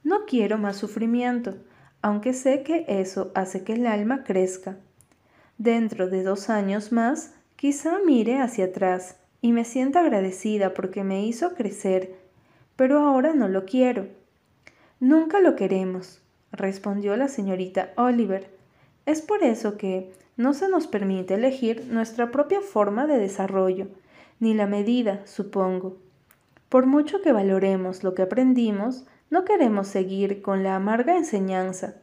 No 0.03 0.25
quiero 0.25 0.57
más 0.57 0.75
sufrimiento, 0.77 1.55
aunque 2.01 2.33
sé 2.33 2.63
que 2.63 2.85
eso 2.87 3.31
hace 3.35 3.63
que 3.63 3.73
el 3.73 3.85
alma 3.85 4.23
crezca. 4.23 4.77
Dentro 5.57 6.09
de 6.09 6.23
dos 6.23 6.49
años 6.49 6.91
más, 6.91 7.35
quizá 7.55 7.99
mire 8.05 8.39
hacia 8.39 8.65
atrás 8.65 9.17
y 9.39 9.51
me 9.51 9.65
sienta 9.65 9.99
agradecida 9.99 10.73
porque 10.73 11.03
me 11.03 11.25
hizo 11.25 11.53
crecer, 11.53 12.15
pero 12.75 12.99
ahora 12.99 13.33
no 13.33 13.47
lo 13.47 13.65
quiero. 13.65 14.07
Nunca 14.99 15.39
lo 15.39 15.55
queremos, 15.55 16.21
respondió 16.51 17.15
la 17.17 17.27
señorita 17.27 17.93
Oliver. 17.97 18.49
Es 19.05 19.21
por 19.21 19.43
eso 19.43 19.77
que 19.77 20.11
no 20.37 20.53
se 20.53 20.69
nos 20.69 20.87
permite 20.87 21.35
elegir 21.35 21.85
nuestra 21.89 22.31
propia 22.31 22.61
forma 22.61 23.05
de 23.05 23.19
desarrollo, 23.19 23.87
ni 24.39 24.53
la 24.53 24.65
medida, 24.65 25.21
supongo. 25.25 26.02
Por 26.73 26.87
mucho 26.87 27.21
que 27.21 27.31
valoremos 27.31 28.03
lo 28.03 28.15
que 28.15 28.23
aprendimos, 28.23 29.05
no 29.29 29.45
queremos 29.45 29.87
seguir 29.87 30.41
con 30.41 30.63
la 30.63 30.75
amarga 30.75 31.15
enseñanza. 31.15 32.01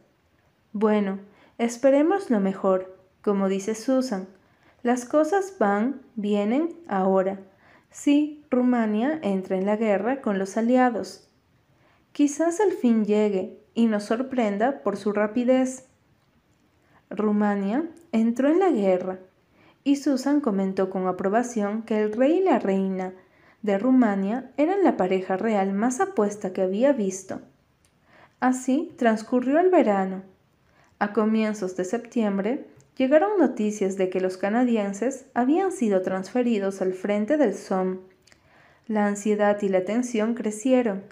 Bueno, 0.71 1.19
esperemos 1.57 2.29
lo 2.29 2.39
mejor, 2.39 2.97
como 3.21 3.49
dice 3.49 3.75
Susan. 3.75 4.29
Las 4.81 5.03
cosas 5.03 5.57
van, 5.59 6.03
vienen 6.15 6.69
ahora. 6.87 7.41
Sí, 7.89 8.45
Rumania 8.49 9.19
entra 9.23 9.57
en 9.57 9.65
la 9.65 9.75
guerra 9.75 10.21
con 10.21 10.39
los 10.39 10.55
aliados. 10.55 11.29
Quizás 12.13 12.61
el 12.61 12.71
fin 12.71 13.03
llegue 13.03 13.59
y 13.73 13.87
nos 13.87 14.05
sorprenda 14.05 14.83
por 14.83 14.95
su 14.95 15.11
rapidez. 15.11 15.89
Rumania 17.09 17.89
entró 18.13 18.47
en 18.47 18.59
la 18.59 18.69
guerra 18.69 19.19
y 19.83 19.97
Susan 19.97 20.39
comentó 20.39 20.89
con 20.89 21.07
aprobación 21.07 21.81
que 21.81 22.01
el 22.01 22.13
rey 22.13 22.37
y 22.37 22.43
la 22.45 22.57
reina 22.57 23.13
de 23.61 23.77
Rumania 23.77 24.51
eran 24.57 24.83
la 24.83 24.97
pareja 24.97 25.37
real 25.37 25.73
más 25.73 25.99
apuesta 25.99 26.53
que 26.53 26.61
había 26.61 26.93
visto. 26.93 27.41
Así 28.39 28.93
transcurrió 28.97 29.59
el 29.59 29.69
verano. 29.69 30.23
A 30.99 31.13
comienzos 31.13 31.75
de 31.75 31.85
septiembre 31.85 32.65
llegaron 32.97 33.37
noticias 33.37 33.97
de 33.97 34.09
que 34.09 34.19
los 34.19 34.37
canadienses 34.37 35.25
habían 35.33 35.71
sido 35.71 36.01
transferidos 36.01 36.81
al 36.81 36.93
frente 36.93 37.37
del 37.37 37.53
Somme. 37.53 37.99
La 38.87 39.05
ansiedad 39.05 39.61
y 39.61 39.69
la 39.69 39.85
tensión 39.85 40.33
crecieron. 40.33 41.03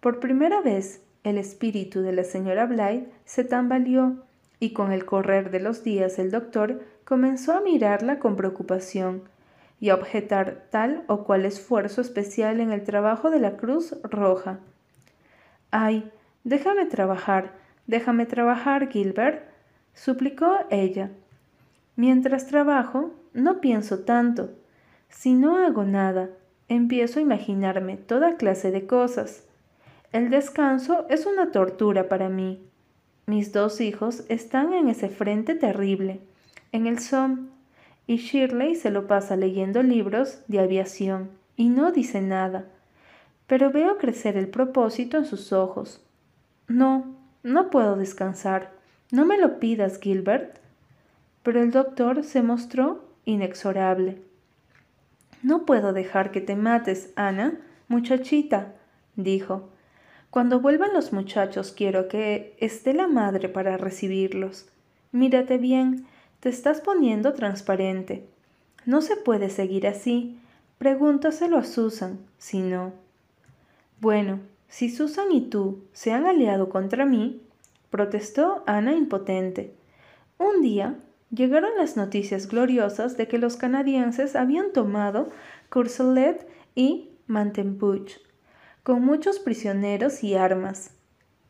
Por 0.00 0.18
primera 0.18 0.60
vez, 0.60 1.02
el 1.24 1.38
espíritu 1.38 2.00
de 2.00 2.12
la 2.12 2.24
señora 2.24 2.66
Blythe 2.66 3.08
se 3.24 3.44
tambaleó 3.44 4.16
y 4.58 4.72
con 4.72 4.92
el 4.92 5.04
correr 5.04 5.50
de 5.50 5.60
los 5.60 5.84
días 5.84 6.18
el 6.18 6.30
doctor 6.30 6.82
comenzó 7.04 7.52
a 7.52 7.60
mirarla 7.60 8.18
con 8.18 8.34
preocupación 8.36 9.22
y 9.82 9.90
a 9.90 9.96
objetar 9.96 10.68
tal 10.70 11.02
o 11.08 11.24
cual 11.24 11.44
esfuerzo 11.44 12.02
especial 12.02 12.60
en 12.60 12.70
el 12.70 12.84
trabajo 12.84 13.32
de 13.32 13.40
la 13.40 13.56
Cruz 13.56 13.96
Roja. 14.04 14.60
Ay, 15.72 16.08
déjame 16.44 16.86
trabajar, 16.86 17.54
déjame 17.88 18.24
trabajar, 18.24 18.90
Gilbert, 18.90 19.42
suplicó 19.92 20.56
ella. 20.70 21.10
Mientras 21.96 22.46
trabajo, 22.46 23.10
no 23.32 23.60
pienso 23.60 24.04
tanto. 24.04 24.50
Si 25.08 25.34
no 25.34 25.56
hago 25.56 25.82
nada, 25.82 26.30
empiezo 26.68 27.18
a 27.18 27.22
imaginarme 27.22 27.96
toda 27.96 28.36
clase 28.36 28.70
de 28.70 28.86
cosas. 28.86 29.48
El 30.12 30.30
descanso 30.30 31.06
es 31.08 31.26
una 31.26 31.50
tortura 31.50 32.08
para 32.08 32.28
mí. 32.28 32.64
Mis 33.26 33.52
dos 33.52 33.80
hijos 33.80 34.22
están 34.28 34.74
en 34.74 34.88
ese 34.88 35.08
frente 35.08 35.56
terrible, 35.56 36.20
en 36.70 36.86
el 36.86 37.00
Somme, 37.00 37.51
y 38.06 38.16
Shirley 38.16 38.74
se 38.74 38.90
lo 38.90 39.06
pasa 39.06 39.36
leyendo 39.36 39.82
libros 39.82 40.42
de 40.48 40.60
aviación 40.60 41.30
y 41.56 41.68
no 41.68 41.92
dice 41.92 42.20
nada, 42.20 42.66
pero 43.46 43.70
veo 43.70 43.98
crecer 43.98 44.36
el 44.36 44.48
propósito 44.48 45.18
en 45.18 45.26
sus 45.26 45.52
ojos. 45.52 46.02
No, 46.68 47.14
no 47.42 47.70
puedo 47.70 47.96
descansar. 47.96 48.72
No 49.10 49.26
me 49.26 49.38
lo 49.38 49.58
pidas, 49.58 50.00
Gilbert. 50.00 50.58
Pero 51.42 51.60
el 51.60 51.70
doctor 51.70 52.24
se 52.24 52.42
mostró 52.42 53.04
inexorable. 53.24 54.22
No 55.42 55.66
puedo 55.66 55.92
dejar 55.92 56.30
que 56.30 56.40
te 56.40 56.56
mates, 56.56 57.12
Ana, 57.16 57.58
muchachita, 57.88 58.74
dijo. 59.16 59.68
Cuando 60.30 60.60
vuelvan 60.60 60.94
los 60.94 61.12
muchachos 61.12 61.72
quiero 61.76 62.08
que 62.08 62.56
esté 62.58 62.94
la 62.94 63.06
madre 63.06 63.48
para 63.48 63.76
recibirlos. 63.76 64.68
Mírate 65.10 65.58
bien, 65.58 66.06
te 66.42 66.48
estás 66.48 66.80
poniendo 66.80 67.34
transparente. 67.34 68.26
No 68.84 69.00
se 69.00 69.14
puede 69.14 69.48
seguir 69.48 69.86
así. 69.86 70.40
Pregúntaselo 70.76 71.56
a 71.56 71.62
Susan, 71.62 72.18
si 72.36 72.58
no. 72.58 72.92
Bueno, 74.00 74.40
si 74.66 74.90
Susan 74.90 75.30
y 75.30 75.42
tú 75.42 75.84
se 75.92 76.10
han 76.10 76.26
aliado 76.26 76.68
contra 76.68 77.06
mí, 77.06 77.40
protestó 77.90 78.64
Ana 78.66 78.92
impotente. 78.92 79.72
Un 80.36 80.62
día 80.62 80.96
llegaron 81.30 81.70
las 81.78 81.96
noticias 81.96 82.48
gloriosas 82.48 83.16
de 83.16 83.28
que 83.28 83.38
los 83.38 83.56
canadienses 83.56 84.34
habían 84.34 84.72
tomado 84.72 85.30
Courcelette 85.68 86.48
y 86.74 87.10
Mantenbuch, 87.28 88.14
con 88.82 89.04
muchos 89.04 89.38
prisioneros 89.38 90.24
y 90.24 90.34
armas. 90.34 90.90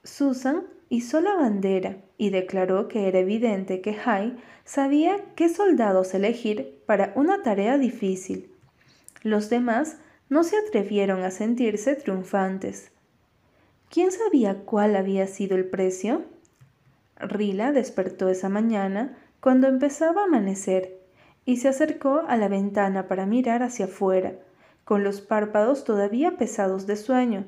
Susan 0.04 0.64
hizo 0.92 1.22
la 1.22 1.34
bandera 1.36 1.96
y 2.18 2.28
declaró 2.28 2.86
que 2.86 3.08
era 3.08 3.20
evidente 3.20 3.80
que 3.80 3.96
Hay 4.04 4.36
sabía 4.66 5.24
qué 5.36 5.48
soldados 5.48 6.12
elegir 6.12 6.82
para 6.84 7.14
una 7.16 7.42
tarea 7.42 7.78
difícil. 7.78 8.50
Los 9.22 9.48
demás 9.48 9.96
no 10.28 10.44
se 10.44 10.58
atrevieron 10.58 11.22
a 11.22 11.30
sentirse 11.30 11.94
triunfantes. 11.94 12.90
¿Quién 13.88 14.12
sabía 14.12 14.66
cuál 14.66 14.94
había 14.94 15.26
sido 15.28 15.56
el 15.56 15.64
precio? 15.64 16.24
Rila 17.16 17.72
despertó 17.72 18.28
esa 18.28 18.50
mañana 18.50 19.16
cuando 19.40 19.68
empezaba 19.68 20.20
a 20.20 20.24
amanecer 20.24 21.00
y 21.46 21.56
se 21.56 21.68
acercó 21.68 22.24
a 22.28 22.36
la 22.36 22.48
ventana 22.48 23.08
para 23.08 23.24
mirar 23.24 23.62
hacia 23.62 23.86
afuera, 23.86 24.34
con 24.84 25.04
los 25.04 25.22
párpados 25.22 25.84
todavía 25.84 26.36
pesados 26.36 26.86
de 26.86 26.96
sueño. 26.96 27.46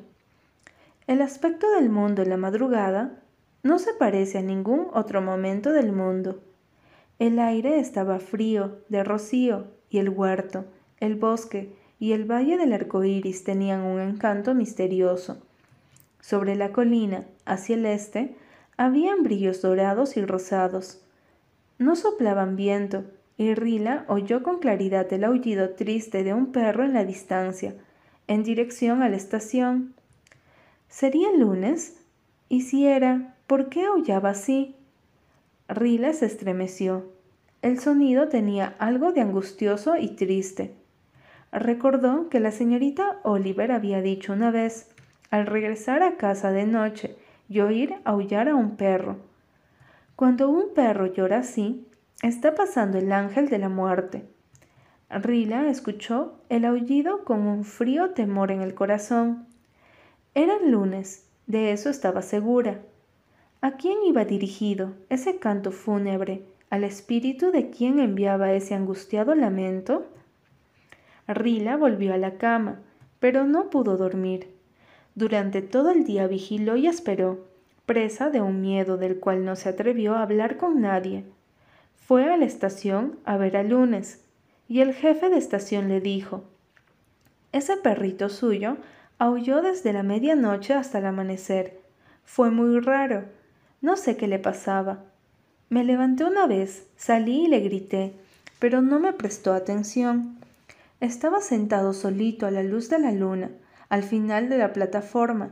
El 1.07 1.21
aspecto 1.21 1.71
del 1.73 1.91
mundo 1.91 2.23
en 2.23 2.31
la 2.31 2.39
madrugada 2.39 3.21
no 3.65 3.79
se 3.79 3.95
parece 3.95 4.39
a 4.39 4.43
ningún 4.43 4.89
otro 4.93 5.23
momento 5.23 5.73
del 5.73 5.91
mundo. 5.91 6.43
El 7.19 7.39
aire 7.39 7.81
estaba 7.81 8.21
frío, 8.21 8.77
de 8.91 9.03
rocío, 9.03 9.65
y 9.89 9.99
el 9.99 10.11
huerto, 10.11 10.67
el 11.01 11.17
bosque 11.17 11.75
y 11.99 12.13
el 12.13 12.31
valle 12.31 12.59
del 12.59 12.75
arco 12.75 13.05
iris 13.05 13.43
tenían 13.43 13.81
un 13.81 14.01
encanto 14.01 14.55
misterioso. 14.55 15.39
Sobre 16.21 16.57
la 16.57 16.73
colina, 16.73 17.25
hacia 17.47 17.77
el 17.77 17.87
este, 17.87 18.37
habían 18.77 19.23
brillos 19.23 19.63
dorados 19.63 20.19
y 20.19 20.25
rosados. 20.27 21.03
No 21.79 21.97
soplaban 21.97 22.57
viento, 22.57 23.05
y 23.39 23.55
Rila 23.55 24.05
oyó 24.09 24.43
con 24.43 24.59
claridad 24.59 25.11
el 25.11 25.25
aullido 25.25 25.71
triste 25.71 26.23
de 26.23 26.35
un 26.35 26.53
perro 26.53 26.85
en 26.85 26.93
la 26.93 27.07
distancia, 27.07 27.75
en 28.27 28.43
dirección 28.43 29.01
a 29.01 29.09
la 29.09 29.17
estación. 29.17 29.95
¿Sería 30.89 31.33
lunes? 31.33 32.04
¿Y 32.49 32.63
si 32.63 32.87
era? 32.87 33.35
¿Por 33.47 33.69
qué 33.69 33.85
aullaba 33.85 34.31
así? 34.31 34.77
Rila 35.69 36.13
se 36.13 36.27
estremeció. 36.27 37.11
El 37.63 37.79
sonido 37.81 38.29
tenía 38.29 38.75
algo 38.79 39.13
de 39.13 39.23
angustioso 39.23 39.97
y 39.97 40.09
triste. 40.09 40.75
Recordó 41.53 42.29
que 42.29 42.41
la 42.41 42.51
señorita 42.51 43.21
Oliver 43.23 43.73
había 43.73 44.03
dicho 44.03 44.33
una 44.33 44.51
vez, 44.51 44.91
al 45.31 45.47
regresar 45.47 46.03
a 46.03 46.17
casa 46.17 46.51
de 46.51 46.67
noche 46.67 47.17
y 47.49 47.61
oír 47.61 47.97
aullar 48.05 48.49
a 48.49 48.55
un 48.55 48.77
perro. 48.77 49.17
Cuando 50.17 50.49
un 50.49 50.75
perro 50.75 51.07
llora 51.07 51.39
así, 51.39 51.89
está 52.23 52.55
pasando 52.55 52.99
el 52.99 53.11
ángel 53.13 53.49
de 53.49 53.59
la 53.59 53.69
muerte. 53.69 54.29
Rila 55.11 55.69
escuchó 55.69 56.41
el 56.49 56.65
aullido 56.65 57.25
con 57.25 57.47
un 57.47 57.65
frío 57.65 58.11
temor 58.11 58.51
en 58.51 58.61
el 58.61 58.75
corazón. 58.75 59.47
Era 60.35 60.59
lunes, 60.59 61.27
de 61.47 61.73
eso 61.73 61.91
estaba 61.91 62.23
segura. 62.23 62.81
¿A 63.61 63.73
quién 63.73 64.03
iba 64.05 64.25
dirigido 64.25 64.95
ese 65.09 65.39
canto 65.39 65.73
fúnebre? 65.73 66.43
¿Al 66.71 66.85
espíritu 66.85 67.51
de 67.51 67.71
quien 67.71 67.99
enviaba 67.99 68.53
ese 68.53 68.75
angustiado 68.75 69.35
lamento? 69.35 70.07
Rila 71.27 71.77
volvió 71.77 72.15
a 72.15 72.19
la 72.19 72.37
cama, 72.37 72.81
pero 73.21 73.45
no 73.45 73.71
pudo 73.71 73.97
dormir. 73.97 74.49
Durante 75.15 75.63
todo 75.63 75.91
el 75.91 76.05
día 76.05 76.27
vigiló 76.27 76.77
y 76.77 76.87
esperó, 76.87 77.47
presa 77.87 78.31
de 78.31 78.41
un 78.41 78.61
miedo 78.61 78.97
del 78.97 79.21
cual 79.21 79.45
no 79.45 79.57
se 79.57 79.69
atrevió 79.69 80.15
a 80.15 80.23
hablar 80.23 80.57
con 80.57 80.81
nadie. 80.81 81.25
Fue 81.95 82.31
a 82.31 82.37
la 82.37 82.45
estación 82.45 83.19
a 83.25 83.37
ver 83.37 83.57
a 83.57 83.63
Lunes, 83.63 84.25
y 84.69 84.81
el 84.81 84.95
jefe 84.95 85.31
de 85.31 85.39
estación 85.39 85.89
le 85.89 86.01
dijo, 86.01 86.45
Ese 87.53 87.77
perrito 87.77 88.29
suyo 88.29 88.77
aulló 89.19 89.63
desde 89.63 89.93
la 89.93 90.03
medianoche 90.03 90.75
hasta 90.75 90.99
el 90.99 91.07
amanecer. 91.07 91.81
Fue 92.25 92.51
muy 92.51 92.81
raro. 92.81 93.25
No 93.81 93.97
sé 93.97 94.17
qué 94.17 94.27
le 94.27 94.39
pasaba. 94.39 95.05
Me 95.69 95.85
levanté 95.85 96.25
una 96.25 96.47
vez, 96.47 96.87
salí 96.97 97.45
y 97.45 97.49
le 97.49 97.61
grité, 97.61 98.15
pero 98.59 98.81
no 98.81 98.99
me 98.99 99.13
prestó 99.13 99.53
atención. 99.53 100.39
Estaba 101.01 101.41
sentado 101.41 101.93
solito 101.93 102.47
a 102.47 102.51
la 102.51 102.63
luz 102.63 102.89
de 102.89 102.99
la 102.99 103.13
luna, 103.13 103.51
al 103.89 104.03
final 104.03 104.49
de 104.49 104.59
la 104.59 104.73
plataforma, 104.73 105.51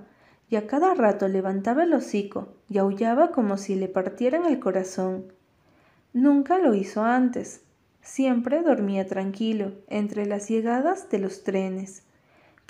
y 0.48 0.56
a 0.56 0.66
cada 0.66 0.94
rato 0.94 1.28
levantaba 1.28 1.84
el 1.84 1.94
hocico 1.94 2.48
y 2.68 2.78
aullaba 2.78 3.32
como 3.32 3.56
si 3.56 3.74
le 3.74 3.88
partieran 3.88 4.44
el 4.44 4.60
corazón. 4.60 5.32
Nunca 6.12 6.58
lo 6.58 6.74
hizo 6.74 7.02
antes. 7.02 7.62
Siempre 8.02 8.62
dormía 8.62 9.06
tranquilo 9.06 9.72
entre 9.88 10.26
las 10.26 10.48
llegadas 10.48 11.08
de 11.10 11.18
los 11.18 11.42
trenes. 11.42 12.02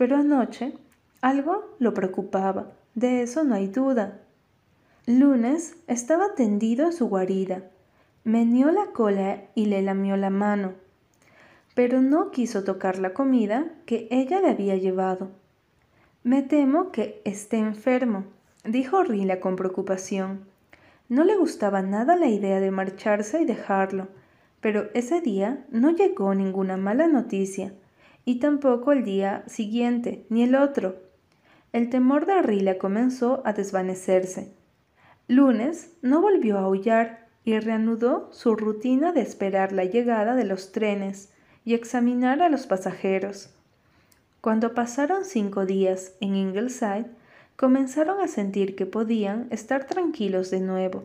Pero 0.03 0.17
anoche 0.17 0.73
algo 1.21 1.77
lo 1.79 1.95
preocupaba, 1.95 2.73
de 2.97 3.23
eso 3.23 3.45
no 3.45 3.55
hay 3.55 3.69
duda. 3.69 4.19
Lunes 5.07 5.77
estaba 5.87 6.35
tendido 6.35 6.87
en 6.87 6.93
su 6.93 7.09
guarida. 7.09 7.71
Meneó 8.25 8.73
la 8.73 8.87
cola 8.87 9.45
y 9.55 9.67
le 9.67 9.81
lamió 9.81 10.17
la 10.17 10.31
mano, 10.31 10.73
pero 11.77 12.03
no 12.03 12.33
quiso 12.33 12.65
tocar 12.65 12.99
la 12.99 13.15
comida 13.15 13.71
que 13.87 14.09
ella 14.11 14.41
le 14.41 14.51
había 14.51 14.75
llevado. 14.75 15.31
Me 16.25 16.43
temo 16.43 16.91
que 16.91 17.23
esté 17.25 17.59
enfermo, 17.59 18.25
dijo 18.65 19.05
Rila 19.05 19.39
con 19.39 19.55
preocupación. 19.55 20.47
No 21.09 21.23
le 21.23 21.37
gustaba 21.37 21.81
nada 21.81 22.17
la 22.17 22.27
idea 22.27 22.59
de 22.59 22.73
marcharse 22.73 23.41
y 23.41 23.45
dejarlo, 23.45 24.09
pero 24.61 24.89
ese 24.95 25.21
día 25.21 25.65
no 25.71 25.93
llegó 25.93 26.35
ninguna 26.35 26.77
mala 26.77 27.07
noticia, 27.07 27.73
y 28.25 28.39
tampoco 28.39 28.93
el 28.93 29.05
día 29.05 29.45
siguiente, 29.47 30.27
ni 30.29 30.43
el 30.43 30.55
otro. 30.55 30.97
El 31.73 31.91
temor 31.91 32.27
de 32.27 32.43
Rila 32.43 32.79
comenzó 32.79 33.43
a 33.45 33.53
desvanecerse 33.53 34.53
Lunes 35.29 35.93
no 36.03 36.21
volvió 36.21 36.59
a 36.59 36.63
aullar 36.63 37.29
y 37.45 37.59
reanudó 37.59 38.29
su 38.33 38.55
rutina 38.55 39.13
de 39.13 39.23
esperar 39.23 39.73
la 39.73 39.85
llegada 39.85 40.35
de 40.35 40.45
los 40.45 40.73
trenes 40.73 41.33
y 41.65 41.75
examinar 41.75 42.43
a 42.43 42.49
los 42.49 42.67
pasajeros. 42.67 43.51
Cuando 44.41 44.75
pasaron 44.75 45.25
cinco 45.25 45.65
días 45.65 46.13
en 46.21 46.35
Ingleside, 46.35 47.07
comenzaron 47.57 48.21
a 48.21 48.29
sentir 48.29 48.75
que 48.75 48.85
podían 48.85 49.47
estar 49.51 49.87
tranquilos 49.87 50.51
de 50.51 50.61
nuevo. 50.61 51.05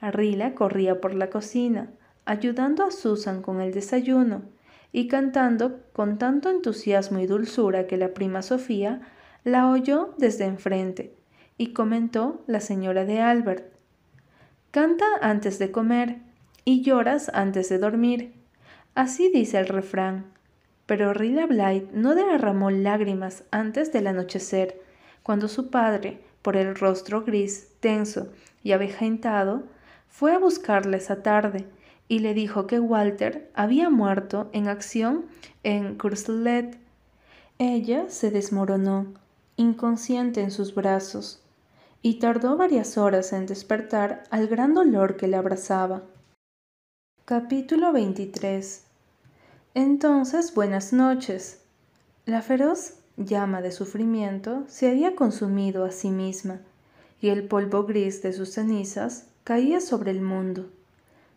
Arrila 0.00 0.54
corría 0.54 1.00
por 1.00 1.14
la 1.14 1.30
cocina, 1.30 1.88
ayudando 2.26 2.84
a 2.84 2.90
Susan 2.90 3.42
con 3.42 3.60
el 3.60 3.72
desayuno 3.72 4.42
y 4.92 5.08
cantando 5.08 5.80
con 5.92 6.18
tanto 6.18 6.50
entusiasmo 6.50 7.20
y 7.20 7.26
dulzura 7.26 7.86
que 7.86 7.96
la 7.96 8.14
prima 8.14 8.42
Sofía 8.42 9.00
la 9.44 9.70
oyó 9.70 10.14
desde 10.18 10.44
enfrente 10.44 11.14
y 11.56 11.72
comentó 11.72 12.42
la 12.46 12.60
señora 12.60 13.04
de 13.04 13.20
Albert. 13.20 13.72
Canta 14.70 15.04
antes 15.20 15.58
de 15.58 15.70
comer 15.70 16.18
y 16.64 16.82
lloras 16.82 17.30
antes 17.34 17.68
de 17.68 17.78
dormir. 17.78 18.32
Así 18.94 19.30
dice 19.30 19.58
el 19.58 19.68
refrán. 19.68 20.26
Pero 20.86 21.12
Rilla 21.12 21.46
Blight 21.46 21.90
no 21.92 22.14
derramó 22.14 22.70
lágrimas 22.70 23.44
antes 23.50 23.92
del 23.92 24.08
anochecer, 24.08 24.80
cuando 25.22 25.46
su 25.46 25.70
padre, 25.70 26.20
por 26.42 26.56
el 26.56 26.74
rostro 26.74 27.22
gris, 27.22 27.68
tenso 27.78 28.32
y 28.64 28.72
avejentado, 28.72 29.64
fue 30.08 30.34
a 30.34 30.38
buscarla 30.38 30.96
esa 30.96 31.22
tarde 31.22 31.66
y 32.10 32.18
le 32.18 32.34
dijo 32.34 32.66
que 32.66 32.80
Walter 32.80 33.48
había 33.54 33.88
muerto 33.88 34.50
en 34.52 34.66
acción 34.66 35.26
en 35.62 35.96
Courcelette. 35.96 36.76
Ella 37.60 38.06
se 38.10 38.32
desmoronó, 38.32 39.14
inconsciente 39.56 40.40
en 40.40 40.50
sus 40.50 40.74
brazos, 40.74 41.40
y 42.02 42.18
tardó 42.18 42.56
varias 42.56 42.98
horas 42.98 43.32
en 43.32 43.46
despertar 43.46 44.24
al 44.30 44.48
gran 44.48 44.74
dolor 44.74 45.16
que 45.16 45.28
le 45.28 45.36
abrazaba. 45.36 46.02
Capítulo 47.26 47.92
23 47.92 48.82
Entonces, 49.74 50.52
buenas 50.52 50.92
noches. 50.92 51.60
La 52.26 52.42
feroz 52.42 52.94
llama 53.18 53.62
de 53.62 53.70
sufrimiento 53.70 54.64
se 54.66 54.90
había 54.90 55.14
consumido 55.14 55.84
a 55.84 55.92
sí 55.92 56.10
misma, 56.10 56.58
y 57.20 57.28
el 57.28 57.44
polvo 57.44 57.84
gris 57.84 58.20
de 58.20 58.32
sus 58.32 58.50
cenizas 58.54 59.28
caía 59.44 59.80
sobre 59.80 60.10
el 60.10 60.22
mundo. 60.22 60.70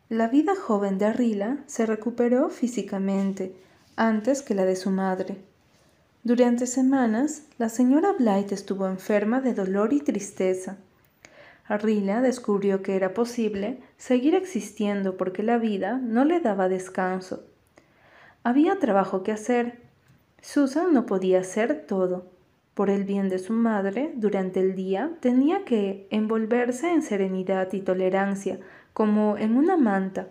La 0.10 0.28
vida 0.28 0.54
joven 0.56 0.98
de 0.98 1.06
Arrila 1.06 1.60
se 1.68 1.86
recuperó 1.86 2.50
físicamente 2.50 3.56
antes 3.96 4.42
que 4.42 4.56
la 4.56 4.66
de 4.66 4.76
su 4.76 4.90
madre 4.92 5.38
durante 6.26 6.68
semanas, 6.68 7.44
la 7.58 7.68
señora 7.68 8.14
Blight 8.14 8.54
estuvo 8.54 8.88
enferma 8.88 9.42
de 9.42 9.54
dolor 9.54 9.92
y 9.92 10.00
tristeza. 10.00 10.78
Arrila 11.68 12.22
descubrió 12.22 12.82
que 12.82 12.96
era 12.96 13.14
posible 13.14 13.80
seguir 13.98 14.34
existiendo 14.34 15.18
porque 15.18 15.44
la 15.44 15.58
vida 15.58 15.98
no 15.98 16.24
le 16.24 16.40
daba 16.40 16.70
descanso. 16.70 17.44
Había 18.42 18.80
trabajo 18.80 19.22
que 19.22 19.34
hacer. 19.34 19.82
Susan 20.42 20.94
no 20.94 21.06
podía 21.06 21.42
hacer 21.42 21.86
todo. 21.88 22.32
Por 22.74 22.90
el 22.90 23.04
bien 23.04 23.28
de 23.28 23.38
su 23.38 23.52
madre, 23.52 24.14
durante 24.16 24.62
el 24.62 24.76
día 24.76 25.12
tenía 25.20 25.66
que 25.66 26.08
envolverse 26.10 26.90
en 26.90 27.02
serenidad 27.02 27.74
y 27.74 27.82
tolerancia, 27.82 28.62
como 28.94 29.38
en 29.38 29.58
una 29.58 29.78
manta, 29.78 30.28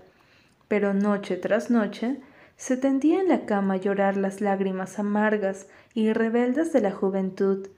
pero 0.68 0.94
noche 0.94 1.36
tras 1.36 1.70
noche 1.70 2.20
se 2.56 2.76
tendía 2.76 3.20
en 3.20 3.28
la 3.28 3.44
cama 3.44 3.74
a 3.74 3.78
llorar 3.78 4.16
las 4.16 4.40
lágrimas 4.40 4.98
amargas 4.98 5.66
y 5.94 6.12
rebeldes 6.12 6.72
de 6.72 6.80
la 6.80 6.92
juventud, 6.92 7.68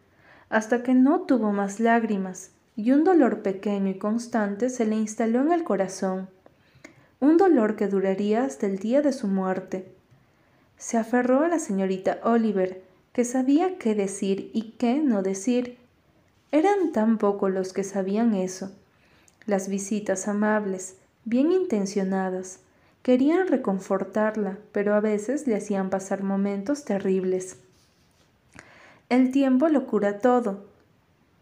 hasta 0.50 0.82
que 0.82 0.94
no 0.94 1.22
tuvo 1.22 1.52
más 1.52 1.80
lágrimas, 1.80 2.52
y 2.76 2.90
un 2.90 3.04
dolor 3.04 3.42
pequeño 3.42 3.90
y 3.90 3.98
constante 3.98 4.68
se 4.68 4.84
le 4.84 4.96
instaló 4.96 5.40
en 5.40 5.52
el 5.52 5.64
corazón, 5.64 6.28
un 7.20 7.36
dolor 7.36 7.76
que 7.76 7.88
duraría 7.88 8.44
hasta 8.44 8.66
el 8.66 8.78
día 8.78 9.00
de 9.00 9.12
su 9.12 9.26
muerte. 9.26 9.90
Se 10.76 10.98
aferró 10.98 11.40
a 11.40 11.48
la 11.48 11.58
señorita 11.58 12.18
Oliver, 12.22 12.82
que 13.12 13.24
sabía 13.24 13.78
qué 13.78 13.94
decir 13.94 14.50
y 14.52 14.72
qué 14.72 14.96
no 14.96 15.22
decir. 15.22 15.78
Eran 16.52 16.92
tan 16.92 17.16
pocos 17.16 17.50
los 17.50 17.72
que 17.72 17.84
sabían 17.84 18.34
eso. 18.34 18.72
Las 19.46 19.68
visitas 19.68 20.26
amables, 20.26 20.96
bien 21.24 21.52
intencionadas, 21.52 22.60
querían 23.02 23.48
reconfortarla, 23.48 24.58
pero 24.72 24.94
a 24.94 25.00
veces 25.00 25.46
le 25.46 25.54
hacían 25.54 25.90
pasar 25.90 26.22
momentos 26.22 26.84
terribles. 26.84 27.58
El 29.10 29.30
tiempo 29.30 29.68
lo 29.68 29.86
cura 29.86 30.18
todo, 30.18 30.64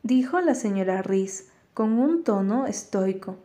dijo 0.02 0.40
la 0.40 0.56
señora 0.56 1.02
Riz 1.02 1.50
con 1.74 1.92
un 1.92 2.24
tono 2.24 2.66
estoico. 2.66 3.36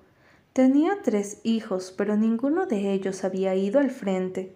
Tenía 0.53 0.97
tres 1.03 1.39
hijos, 1.43 1.93
pero 1.95 2.17
ninguno 2.17 2.65
de 2.65 2.91
ellos 2.91 3.23
había 3.23 3.53
ido 3.53 3.79
al 3.79 3.91
frente. 3.91 4.55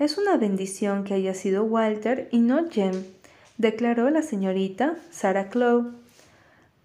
Es 0.00 0.18
una 0.18 0.36
bendición 0.36 1.04
que 1.04 1.14
haya 1.14 1.32
sido 1.32 1.62
Walter 1.62 2.28
y 2.32 2.40
no 2.40 2.68
Jem, 2.68 3.04
declaró 3.56 4.10
la 4.10 4.22
señorita 4.22 4.96
Sarah 5.12 5.48
Clow. 5.48 5.92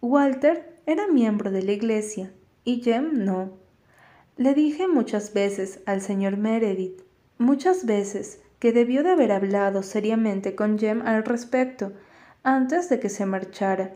Walter 0.01 0.70
era 0.91 1.07
miembro 1.07 1.51
de 1.51 1.63
la 1.63 1.71
iglesia 1.71 2.33
y 2.63 2.81
Jem 2.81 3.23
no. 3.23 3.57
Le 4.37 4.53
dije 4.53 4.87
muchas 4.87 5.33
veces 5.33 5.79
al 5.85 6.01
señor 6.01 6.37
Meredith, 6.37 7.01
muchas 7.37 7.85
veces, 7.85 8.41
que 8.59 8.73
debió 8.73 9.01
de 9.03 9.11
haber 9.11 9.31
hablado 9.31 9.83
seriamente 9.83 10.53
con 10.55 10.77
Jem 10.77 11.01
al 11.05 11.23
respecto 11.23 11.93
antes 12.43 12.89
de 12.89 12.99
que 12.99 13.09
se 13.09 13.25
marchara. 13.25 13.93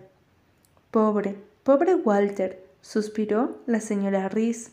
Pobre, 0.90 1.36
pobre 1.64 1.96
Walter, 1.96 2.66
suspiró 2.82 3.62
la 3.66 3.80
señora 3.80 4.30
Riz. 4.30 4.72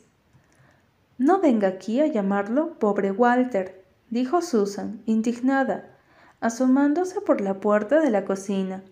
No 1.19 1.41
venga 1.41 1.69
aquí 1.69 2.01
a 2.01 2.07
llamarlo 2.07 2.79
pobre 2.79 3.11
Walter, 3.11 3.85
dijo 4.11 4.43
Susan, 4.43 5.03
indignada, 5.07 5.97
asomándose 6.41 7.21
por 7.21 7.41
la 7.41 7.61
puerta 7.61 8.01
de 8.01 8.11
la 8.11 8.25
cocina. 8.25 8.83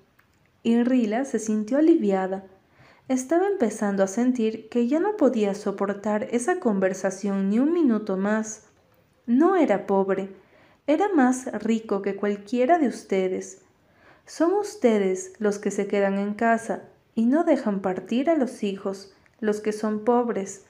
Y 0.62 0.82
Rila 0.82 1.24
se 1.24 1.38
sintió 1.38 1.78
aliviada. 1.78 2.44
Estaba 3.10 3.48
empezando 3.48 4.04
a 4.04 4.06
sentir 4.06 4.68
que 4.68 4.86
ya 4.86 5.00
no 5.00 5.16
podía 5.16 5.56
soportar 5.56 6.28
esa 6.30 6.60
conversación 6.60 7.50
ni 7.50 7.58
un 7.58 7.72
minuto 7.72 8.16
más. 8.16 8.66
No 9.26 9.56
era 9.56 9.88
pobre, 9.88 10.28
era 10.86 11.08
más 11.12 11.46
rico 11.60 12.02
que 12.02 12.14
cualquiera 12.14 12.78
de 12.78 12.86
ustedes. 12.86 13.62
Son 14.26 14.52
ustedes 14.52 15.32
los 15.40 15.58
que 15.58 15.72
se 15.72 15.88
quedan 15.88 16.20
en 16.20 16.34
casa 16.34 16.84
y 17.16 17.26
no 17.26 17.42
dejan 17.42 17.80
partir 17.80 18.30
a 18.30 18.36
los 18.36 18.62
hijos, 18.62 19.12
los 19.40 19.60
que 19.60 19.72
son 19.72 20.04
pobres, 20.04 20.62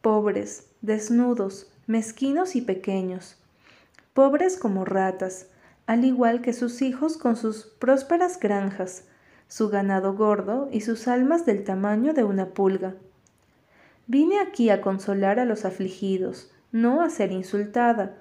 pobres, 0.00 0.68
desnudos, 0.82 1.68
mezquinos 1.88 2.54
y 2.54 2.60
pequeños, 2.60 3.38
pobres 4.14 4.56
como 4.56 4.84
ratas, 4.84 5.48
al 5.86 6.04
igual 6.04 6.42
que 6.42 6.52
sus 6.52 6.80
hijos 6.80 7.16
con 7.16 7.34
sus 7.34 7.66
prósperas 7.66 8.38
granjas, 8.38 9.02
su 9.48 9.68
ganado 9.68 10.14
gordo 10.14 10.68
y 10.70 10.82
sus 10.82 11.08
almas 11.08 11.44
del 11.46 11.64
tamaño 11.64 12.14
de 12.14 12.24
una 12.24 12.50
pulga. 12.50 12.94
Vine 14.06 14.40
aquí 14.40 14.70
a 14.70 14.80
consolar 14.80 15.40
a 15.40 15.44
los 15.44 15.64
afligidos, 15.64 16.50
no 16.70 17.02
a 17.02 17.10
ser 17.10 17.32
insultada, 17.32 18.16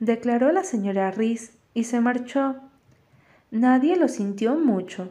declaró 0.00 0.52
la 0.52 0.64
señora 0.64 1.10
Riz 1.10 1.52
y 1.74 1.84
se 1.84 2.00
marchó. 2.00 2.56
Nadie 3.50 3.96
lo 3.96 4.08
sintió 4.08 4.56
mucho. 4.56 5.10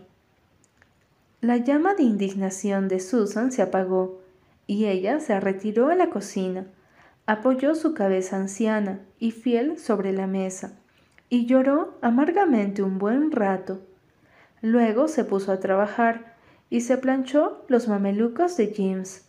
La 1.42 1.58
llama 1.58 1.94
de 1.94 2.04
indignación 2.04 2.88
de 2.88 3.00
Susan 3.00 3.52
se 3.52 3.62
apagó 3.62 4.22
y 4.66 4.86
ella 4.86 5.20
se 5.20 5.40
retiró 5.40 5.90
a 5.90 5.96
la 5.96 6.10
cocina, 6.10 6.66
apoyó 7.26 7.76
su 7.76 7.94
cabeza 7.94 8.38
anciana 8.38 9.00
y 9.20 9.32
fiel 9.32 9.78
sobre 9.78 10.14
la 10.14 10.28
mesa 10.28 10.74
y 11.30 11.46
lloró 11.46 11.98
amargamente 12.02 12.82
un 12.84 12.98
buen 12.98 13.32
rato. 13.32 13.82
Luego 14.62 15.08
se 15.08 15.24
puso 15.24 15.52
a 15.52 15.60
trabajar 15.60 16.36
y 16.70 16.82
se 16.82 16.98
planchó 16.98 17.64
los 17.68 17.88
mamelucos 17.88 18.58
de 18.58 18.74
James. 18.76 19.28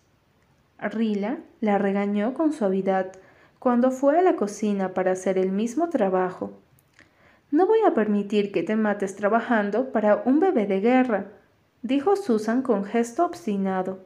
Rila 0.78 1.38
la 1.60 1.78
regañó 1.78 2.34
con 2.34 2.52
suavidad 2.52 3.12
cuando 3.58 3.90
fue 3.90 4.18
a 4.18 4.22
la 4.22 4.36
cocina 4.36 4.94
para 4.94 5.12
hacer 5.12 5.38
el 5.38 5.50
mismo 5.50 5.88
trabajo. 5.88 6.52
No 7.50 7.66
voy 7.66 7.80
a 7.86 7.94
permitir 7.94 8.52
que 8.52 8.62
te 8.62 8.76
mates 8.76 9.16
trabajando 9.16 9.90
para 9.90 10.22
un 10.24 10.38
bebé 10.38 10.66
de 10.66 10.80
guerra, 10.80 11.26
dijo 11.82 12.14
Susan 12.16 12.62
con 12.62 12.84
gesto 12.84 13.24
obstinado. 13.24 14.00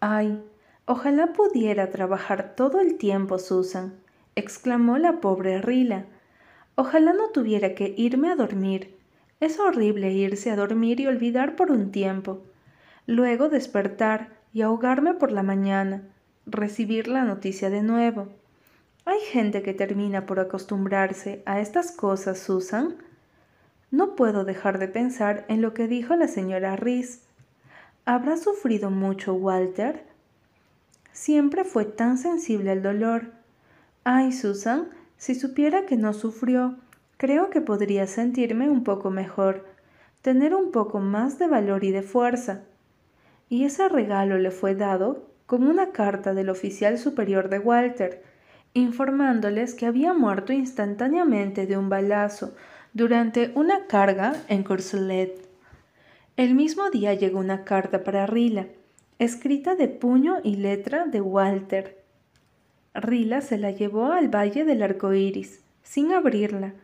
Ay, 0.00 0.42
ojalá 0.86 1.32
pudiera 1.32 1.90
trabajar 1.90 2.54
todo 2.54 2.80
el 2.80 2.96
tiempo, 2.96 3.38
Susan, 3.38 3.94
exclamó 4.36 4.98
la 4.98 5.20
pobre 5.20 5.60
Rila. 5.60 6.06
Ojalá 6.76 7.12
no 7.12 7.30
tuviera 7.30 7.74
que 7.74 7.92
irme 7.96 8.30
a 8.30 8.36
dormir. 8.36 8.97
Es 9.40 9.60
horrible 9.60 10.12
irse 10.12 10.50
a 10.50 10.56
dormir 10.56 11.00
y 11.00 11.06
olvidar 11.06 11.54
por 11.54 11.70
un 11.70 11.92
tiempo. 11.92 12.42
Luego 13.06 13.48
despertar 13.48 14.30
y 14.52 14.62
ahogarme 14.62 15.14
por 15.14 15.30
la 15.30 15.42
mañana, 15.42 16.02
recibir 16.46 17.06
la 17.06 17.22
noticia 17.22 17.70
de 17.70 17.82
nuevo. 17.82 18.28
Hay 19.04 19.20
gente 19.20 19.62
que 19.62 19.72
termina 19.72 20.26
por 20.26 20.40
acostumbrarse 20.40 21.42
a 21.46 21.60
estas 21.60 21.92
cosas, 21.92 22.38
Susan. 22.38 22.96
No 23.90 24.16
puedo 24.16 24.44
dejar 24.44 24.78
de 24.78 24.88
pensar 24.88 25.44
en 25.48 25.62
lo 25.62 25.72
que 25.72 25.88
dijo 25.88 26.16
la 26.16 26.28
señora 26.28 26.76
Riz. 26.76 27.22
¿Habrá 28.04 28.36
sufrido 28.36 28.90
mucho 28.90 29.34
Walter? 29.34 30.04
Siempre 31.12 31.64
fue 31.64 31.84
tan 31.84 32.18
sensible 32.18 32.70
al 32.70 32.82
dolor. 32.82 33.32
Ay, 34.04 34.32
Susan, 34.32 34.88
si 35.16 35.34
supiera 35.34 35.86
que 35.86 35.96
no 35.96 36.12
sufrió, 36.12 36.76
creo 37.18 37.50
que 37.50 37.60
podría 37.60 38.06
sentirme 38.06 38.70
un 38.70 38.84
poco 38.84 39.10
mejor, 39.10 39.66
tener 40.22 40.54
un 40.54 40.70
poco 40.70 41.00
más 41.00 41.38
de 41.38 41.48
valor 41.48 41.84
y 41.84 41.90
de 41.90 42.02
fuerza. 42.02 42.62
Y 43.50 43.64
ese 43.64 43.88
regalo 43.88 44.38
le 44.38 44.50
fue 44.50 44.74
dado 44.74 45.26
con 45.44 45.64
una 45.64 45.90
carta 45.90 46.32
del 46.32 46.48
oficial 46.48 46.96
superior 46.96 47.48
de 47.48 47.58
Walter, 47.58 48.22
informándoles 48.72 49.74
que 49.74 49.86
había 49.86 50.14
muerto 50.14 50.52
instantáneamente 50.52 51.66
de 51.66 51.76
un 51.76 51.88
balazo 51.88 52.54
durante 52.94 53.50
una 53.54 53.86
carga 53.86 54.34
en 54.48 54.62
Courcelette. 54.62 55.44
El 56.36 56.54
mismo 56.54 56.88
día 56.90 57.14
llegó 57.14 57.40
una 57.40 57.64
carta 57.64 58.04
para 58.04 58.26
Rila, 58.26 58.66
escrita 59.18 59.74
de 59.74 59.88
puño 59.88 60.36
y 60.44 60.56
letra 60.56 61.06
de 61.06 61.20
Walter. 61.20 61.98
Rila 62.94 63.40
se 63.40 63.58
la 63.58 63.72
llevó 63.72 64.12
al 64.12 64.28
Valle 64.28 64.64
del 64.64 64.82
Arco 64.82 65.12
Iris, 65.14 65.60
sin 65.82 66.12
abrirla, 66.12 66.74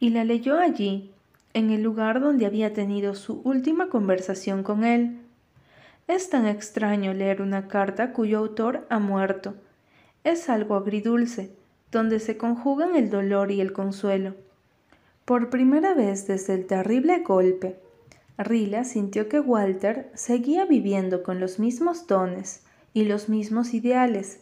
y 0.00 0.08
la 0.08 0.24
leyó 0.24 0.58
allí, 0.58 1.12
en 1.52 1.70
el 1.70 1.82
lugar 1.82 2.20
donde 2.20 2.46
había 2.46 2.72
tenido 2.72 3.14
su 3.14 3.42
última 3.44 3.88
conversación 3.88 4.62
con 4.62 4.82
él. 4.82 5.18
Es 6.08 6.30
tan 6.30 6.46
extraño 6.46 7.12
leer 7.12 7.42
una 7.42 7.68
carta 7.68 8.12
cuyo 8.12 8.38
autor 8.38 8.86
ha 8.88 8.98
muerto. 8.98 9.54
Es 10.24 10.48
algo 10.48 10.74
agridulce, 10.74 11.50
donde 11.92 12.18
se 12.18 12.36
conjugan 12.36 12.96
el 12.96 13.10
dolor 13.10 13.50
y 13.50 13.60
el 13.60 13.72
consuelo. 13.72 14.34
Por 15.24 15.50
primera 15.50 15.94
vez 15.94 16.26
desde 16.26 16.54
el 16.54 16.66
terrible 16.66 17.20
golpe, 17.20 17.76
Rila 18.38 18.84
sintió 18.84 19.28
que 19.28 19.38
Walter 19.38 20.10
seguía 20.14 20.64
viviendo 20.64 21.22
con 21.22 21.40
los 21.40 21.58
mismos 21.58 22.06
dones 22.06 22.64
y 22.94 23.04
los 23.04 23.28
mismos 23.28 23.74
ideales. 23.74 24.40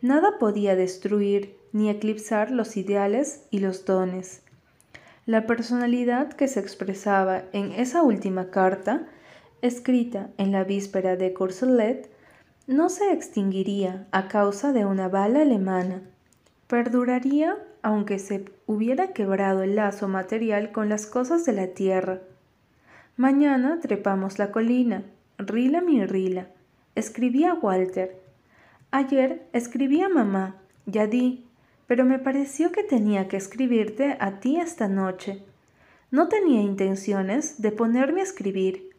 Nada 0.00 0.38
podía 0.38 0.76
destruir 0.76 1.56
ni 1.72 1.90
eclipsar 1.90 2.50
los 2.50 2.76
ideales 2.76 3.46
y 3.50 3.58
los 3.58 3.84
dones. 3.84 4.42
La 5.26 5.44
personalidad 5.46 6.32
que 6.32 6.46
se 6.46 6.60
expresaba 6.60 7.42
en 7.52 7.72
esa 7.72 8.02
última 8.02 8.50
carta, 8.50 9.08
escrita 9.60 10.30
en 10.38 10.52
la 10.52 10.62
víspera 10.62 11.16
de 11.16 11.32
Courcelette, 11.32 12.08
no 12.68 12.88
se 12.88 13.12
extinguiría 13.12 14.06
a 14.12 14.28
causa 14.28 14.72
de 14.72 14.84
una 14.84 15.08
bala 15.08 15.42
alemana. 15.42 16.02
Perduraría 16.68 17.56
aunque 17.82 18.18
se 18.20 18.44
hubiera 18.66 19.12
quebrado 19.12 19.62
el 19.62 19.76
lazo 19.76 20.08
material 20.08 20.72
con 20.72 20.88
las 20.88 21.06
cosas 21.06 21.44
de 21.44 21.52
la 21.52 21.68
tierra. 21.68 22.20
Mañana 23.16 23.80
trepamos 23.80 24.38
la 24.38 24.52
colina, 24.52 25.04
rila 25.38 25.80
mi 25.80 26.04
rila. 26.04 26.48
Escribía 26.94 27.54
Walter. 27.54 28.20
Ayer 28.90 29.46
escribí 29.52 30.02
a 30.02 30.08
mamá, 30.08 30.56
ya 30.86 31.06
di, 31.06 31.45
pero 31.86 32.04
me 32.04 32.18
pareció 32.18 32.72
que 32.72 32.82
tenía 32.82 33.28
que 33.28 33.36
escribirte 33.36 34.16
a 34.20 34.40
ti 34.40 34.58
esta 34.58 34.88
noche. 34.88 35.42
No 36.10 36.28
tenía 36.28 36.60
intenciones 36.60 37.60
de 37.60 37.72
ponerme 37.72 38.20
a 38.20 38.24
escribir, 38.24 38.90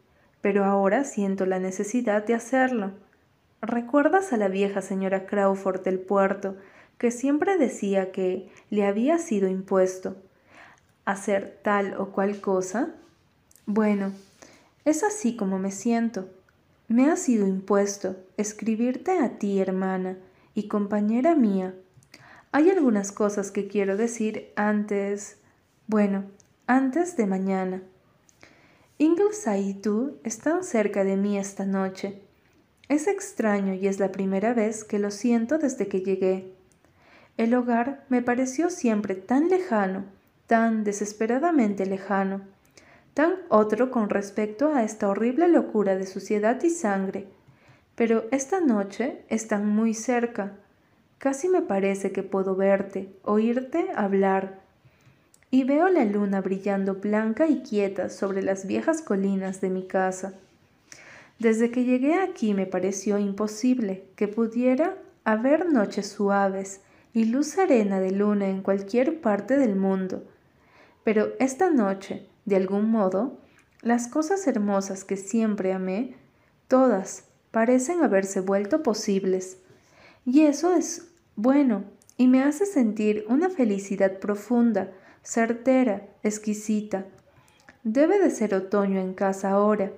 pero 0.42 0.64
ahora 0.66 1.04
siento 1.04 1.46
la 1.46 1.60
necesidad 1.60 2.26
de 2.26 2.34
hacerlo. 2.34 2.92
¿Recuerdas 3.62 4.34
a 4.34 4.38
la 4.38 4.48
vieja 4.48 4.82
señora 4.82 5.26
Crawford 5.26 5.82
del 5.82 6.00
puerto, 6.00 6.56
que 6.98 7.12
siempre 7.12 7.58
decía 7.58 8.12
que 8.12 8.50
le 8.70 8.86
había 8.86 9.18
sido 9.18 9.48
impuesto 9.48 10.16
hacer 11.06 11.60
tal 11.64 11.96
o 11.98 12.12
cual 12.12 12.42
cosa? 12.42 12.94
Bueno, 13.66 14.14
es 14.86 15.04
así 15.04 15.36
como 15.36 15.60
me 15.60 15.72
siento. 15.72 16.30
Me 16.88 17.10
ha 17.10 17.18
sido 17.18 17.48
impuesto 17.48 18.16
escribirte 18.38 19.20
a 19.20 19.38
ti, 19.38 19.60
hermana 19.60 20.18
y 20.54 20.68
compañera 20.68 21.36
mía, 21.36 21.74
hay 22.58 22.72
algunas 22.72 23.12
cosas 23.12 23.52
que 23.52 23.68
quiero 23.68 23.98
decir 23.98 24.52
antes, 24.56 25.38
bueno, 25.86 26.24
antes 26.66 27.16
de 27.16 27.28
mañana. 27.28 27.84
Ingleside 28.98 29.60
y 29.60 29.74
tú 29.76 30.18
están 30.24 30.64
cerca 30.64 31.04
de 31.04 31.18
mí 31.18 31.38
esta 31.38 31.66
noche. 31.66 32.20
Es 32.90 33.06
extraño 33.06 33.76
y 33.76 33.86
es 33.86 34.00
la 34.00 34.12
primera 34.12 34.56
vez 34.56 34.84
que 34.84 34.98
lo 34.98 35.12
siento 35.12 35.60
desde 35.60 35.88
que 35.88 36.02
llegué. 36.02 36.52
El 37.38 37.54
hogar 37.54 38.04
me 38.10 38.24
pareció 38.24 38.72
siempre 38.72 39.14
tan 39.14 39.50
lejano, 39.50 40.06
tan 40.48 40.84
desesperadamente 40.84 41.86
lejano, 41.86 42.42
tan 43.14 43.36
otro 43.50 43.92
con 43.92 44.10
respecto 44.10 44.74
a 44.74 44.84
esta 44.84 45.10
horrible 45.10 45.48
locura 45.48 45.96
de 45.96 46.08
suciedad 46.08 46.60
y 46.64 46.72
sangre. 46.72 47.28
Pero 47.94 48.26
esta 48.32 48.62
noche 48.62 49.22
están 49.30 49.68
muy 49.68 49.94
cerca, 49.94 50.58
Casi 51.18 51.50
me 51.50 51.62
parece 51.62 52.12
que 52.12 52.24
puedo 52.24 52.56
verte, 52.56 53.10
oírte 53.24 53.88
hablar. 53.96 54.60
Y 55.50 55.64
veo 55.64 55.90
la 55.90 56.06
luna 56.06 56.42
brillando 56.42 56.96
blanca 56.96 57.48
y 57.48 57.62
quieta 57.64 58.10
sobre 58.10 58.42
las 58.44 58.68
viejas 58.68 59.02
colinas 59.02 59.62
de 59.62 59.70
mi 59.70 59.88
casa. 59.88 60.34
Desde 61.40 61.72
que 61.72 61.84
llegué 61.84 62.16
aquí 62.16 62.54
me 62.54 62.66
pareció 62.66 63.18
imposible 63.18 64.04
que 64.16 64.28
pudiera 64.28 64.98
haber 65.24 65.72
noches 65.72 66.08
suaves 66.08 66.82
y 67.14 67.26
luz 67.26 67.48
serena 67.48 68.00
de 68.00 68.12
luna 68.12 68.48
en 68.48 68.62
cualquier 68.62 69.22
parte 69.22 69.58
del 69.58 69.76
mundo. 69.76 70.24
Pero 71.04 71.30
esta 71.40 71.70
noche, 71.70 72.28
de 72.46 72.56
algún 72.56 72.92
modo, 72.92 73.40
las 73.82 74.08
cosas 74.08 74.46
hermosas 74.48 75.04
que 75.04 75.18
siempre 75.18 75.74
amé, 75.74 76.16
todas 76.68 77.24
parecen 77.52 78.04
haberse 78.04 78.40
vuelto 78.40 78.84
posibles. 78.84 79.58
Y 80.26 80.42
eso 80.42 80.74
es 80.74 81.07
bueno 81.38 81.86
y 82.18 82.28
me 82.28 82.44
hace 82.44 82.66
sentir 82.66 83.26
una 83.30 83.50
felicidad 83.50 84.20
profunda, 84.20 84.92
certera, 85.24 86.06
exquisita. 86.24 87.06
Debe 87.84 88.20
de 88.20 88.30
ser 88.30 88.54
otoño 88.54 89.00
en 89.00 89.14
casa 89.14 89.52
ahora. 89.52 89.94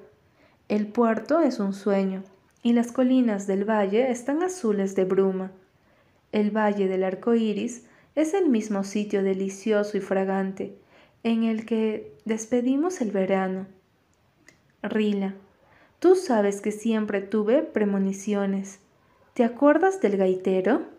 El 0.67 0.85
puerto 0.85 1.39
es 1.41 1.59
un 1.59 1.73
sueño 1.73 2.23
y 2.61 2.73
las 2.73 2.91
colinas 2.91 3.47
del 3.47 3.67
valle 3.67 4.11
están 4.11 4.43
azules 4.43 4.93
de 4.95 5.05
bruma. 5.05 5.51
El 6.31 6.55
valle 6.55 6.87
del 6.87 7.03
arco 7.03 7.33
iris 7.33 7.87
es 8.13 8.35
el 8.35 8.49
mismo 8.49 8.83
sitio 8.83 9.23
delicioso 9.23 9.97
y 9.97 10.01
fragante 10.01 10.77
en 11.23 11.43
el 11.43 11.65
que 11.65 12.15
despedimos 12.25 13.01
el 13.01 13.09
verano. 13.09 13.65
Rila, 14.83 15.33
Tú 15.99 16.15
sabes 16.15 16.61
que 16.61 16.71
siempre 16.71 17.19
tuve 17.19 17.61
premoniciones. 17.61 18.79
¿Te 19.33 19.43
acuerdas 19.43 19.99
del 19.99 20.15
gaitero? 20.15 20.98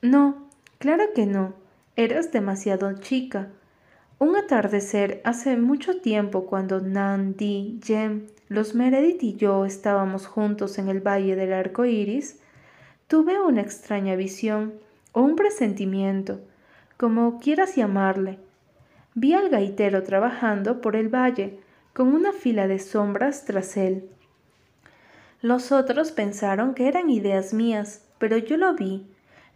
No, 0.00 0.48
claro 0.78 1.04
que 1.14 1.26
no. 1.26 1.54
Eras 1.96 2.30
demasiado 2.30 2.92
chica. 3.00 3.48
Un 4.20 4.36
atardecer 4.36 5.20
hace 5.24 5.56
mucho 5.56 6.00
tiempo 6.00 6.46
cuando 6.46 6.80
Nan, 6.80 7.36
Di, 7.36 7.80
Jem, 7.84 8.26
los 8.48 8.76
Meredith 8.76 9.22
y 9.24 9.34
yo 9.34 9.64
estábamos 9.64 10.26
juntos 10.26 10.78
en 10.78 10.88
el 10.88 11.00
Valle 11.00 11.34
del 11.34 11.52
Arco 11.52 11.84
Iris, 11.84 12.38
tuve 13.08 13.40
una 13.40 13.60
extraña 13.60 14.14
visión 14.14 14.74
o 15.12 15.22
un 15.22 15.34
presentimiento, 15.34 16.40
como 16.96 17.40
quieras 17.40 17.74
llamarle. 17.74 18.38
Vi 19.14 19.34
al 19.34 19.48
gaitero 19.48 20.04
trabajando 20.04 20.80
por 20.80 20.94
el 20.94 21.08
valle, 21.08 21.58
con 21.92 22.14
una 22.14 22.32
fila 22.32 22.68
de 22.68 22.78
sombras 22.78 23.44
tras 23.44 23.76
él. 23.76 24.08
Los 25.42 25.72
otros 25.72 26.12
pensaron 26.12 26.74
que 26.74 26.86
eran 26.86 27.10
ideas 27.10 27.52
mías, 27.52 28.04
pero 28.18 28.36
yo 28.36 28.56
lo 28.56 28.74
vi, 28.74 29.06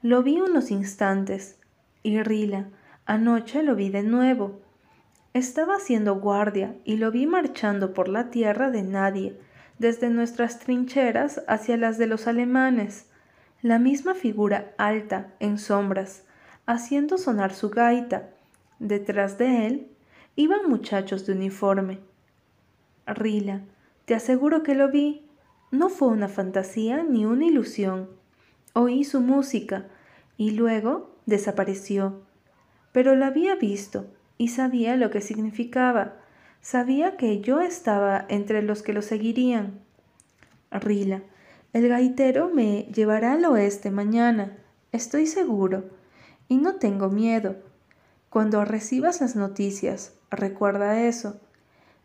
lo 0.03 0.25
vi 0.25 0.41
unos 0.41 0.73
instantes. 0.73 1.59
Y 2.03 2.21
Rila, 2.23 2.67
anoche 3.07 3.63
lo 3.63 3.77
vi 3.77 3.89
de 3.89 4.03
nuevo. 4.03 4.61
Estaba 5.33 5.77
haciendo 5.77 6.17
guardia 6.17 6.75
y 6.85 6.97
lo 6.97 7.13
vi 7.13 7.27
marchando 7.27 7.95
por 7.95 8.09
la 8.09 8.31
tierra 8.31 8.71
de 8.71 8.83
nadie, 8.83 9.39
desde 9.79 10.11
nuestras 10.11 10.59
trincheras 10.59 11.43
hacia 11.47 11.77
las 11.77 11.99
de 11.99 12.09
los 12.09 12.27
alemanes. 12.27 13.07
La 13.63 13.79
misma 13.79 14.15
figura 14.15 14.73
alta, 14.77 15.29
en 15.39 15.57
sombras, 15.59 16.25
haciendo 16.67 17.17
sonar 17.17 17.55
su 17.55 17.71
gaita. 17.71 18.29
Detrás 18.81 19.39
de 19.39 19.69
él 19.69 19.87
iban 20.35 20.69
muchachos 20.69 21.27
de 21.27 21.35
uniforme. 21.35 22.01
Rila, 23.07 23.63
te 24.05 24.17
aseguro 24.17 24.65
que 24.65 24.75
lo 24.75 24.91
vi. 24.91 25.25
No 25.71 25.89
fue 25.89 26.09
una 26.09 26.29
fantasía 26.29 27.05
ni 27.05 27.25
una 27.25 27.47
ilusión. 27.47 28.22
Oí 28.75 29.05
su 29.05 29.21
música 29.21 29.87
y 30.37 30.53
luego 30.53 31.15
desapareció. 31.27 32.23
Pero 32.93 33.15
lo 33.15 33.25
había 33.25 33.55
visto 33.55 34.07
y 34.39 34.49
sabía 34.49 34.97
lo 34.97 35.11
que 35.11 35.21
significaba. 35.21 36.15
Sabía 36.61 37.17
que 37.17 37.41
yo 37.41 37.61
estaba 37.61 38.25
entre 38.29 38.63
los 38.63 38.83
que 38.83 38.93
lo 38.93 39.03
seguirían. 39.03 39.81
Rila, 40.71 41.23
el 41.73 41.89
gaitero 41.89 42.51
me 42.51 42.85
llevará 42.95 43.33
al 43.33 43.45
oeste 43.45 43.91
mañana, 43.91 44.57
estoy 44.91 45.27
seguro, 45.27 45.85
y 46.49 46.57
no 46.57 46.77
tengo 46.77 47.09
miedo. 47.09 47.57
Cuando 48.31 48.65
recibas 48.65 49.21
las 49.21 49.37
noticias, 49.37 50.15
recuerda 50.31 51.03
eso. 51.03 51.41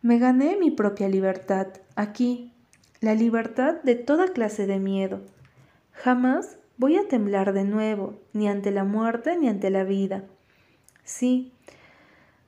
Me 0.02 0.20
gané 0.20 0.58
mi 0.58 0.72
propia 0.72 1.10
libertad 1.10 1.68
aquí, 1.96 2.54
la 3.00 3.14
libertad 3.14 3.82
de 3.84 3.96
toda 3.96 4.28
clase 4.30 4.68
de 4.68 4.80
miedo. 4.80 5.22
Jamás 5.92 6.57
voy 6.78 6.98
a 6.98 7.08
temblar 7.08 7.54
de 7.54 7.64
nuevo, 7.64 8.20
ni 8.34 8.48
ante 8.48 8.72
la 8.72 8.84
muerte 8.84 9.38
ni 9.38 9.48
ante 9.50 9.70
la 9.70 9.84
vida. 9.84 10.24
Sí, 11.04 11.52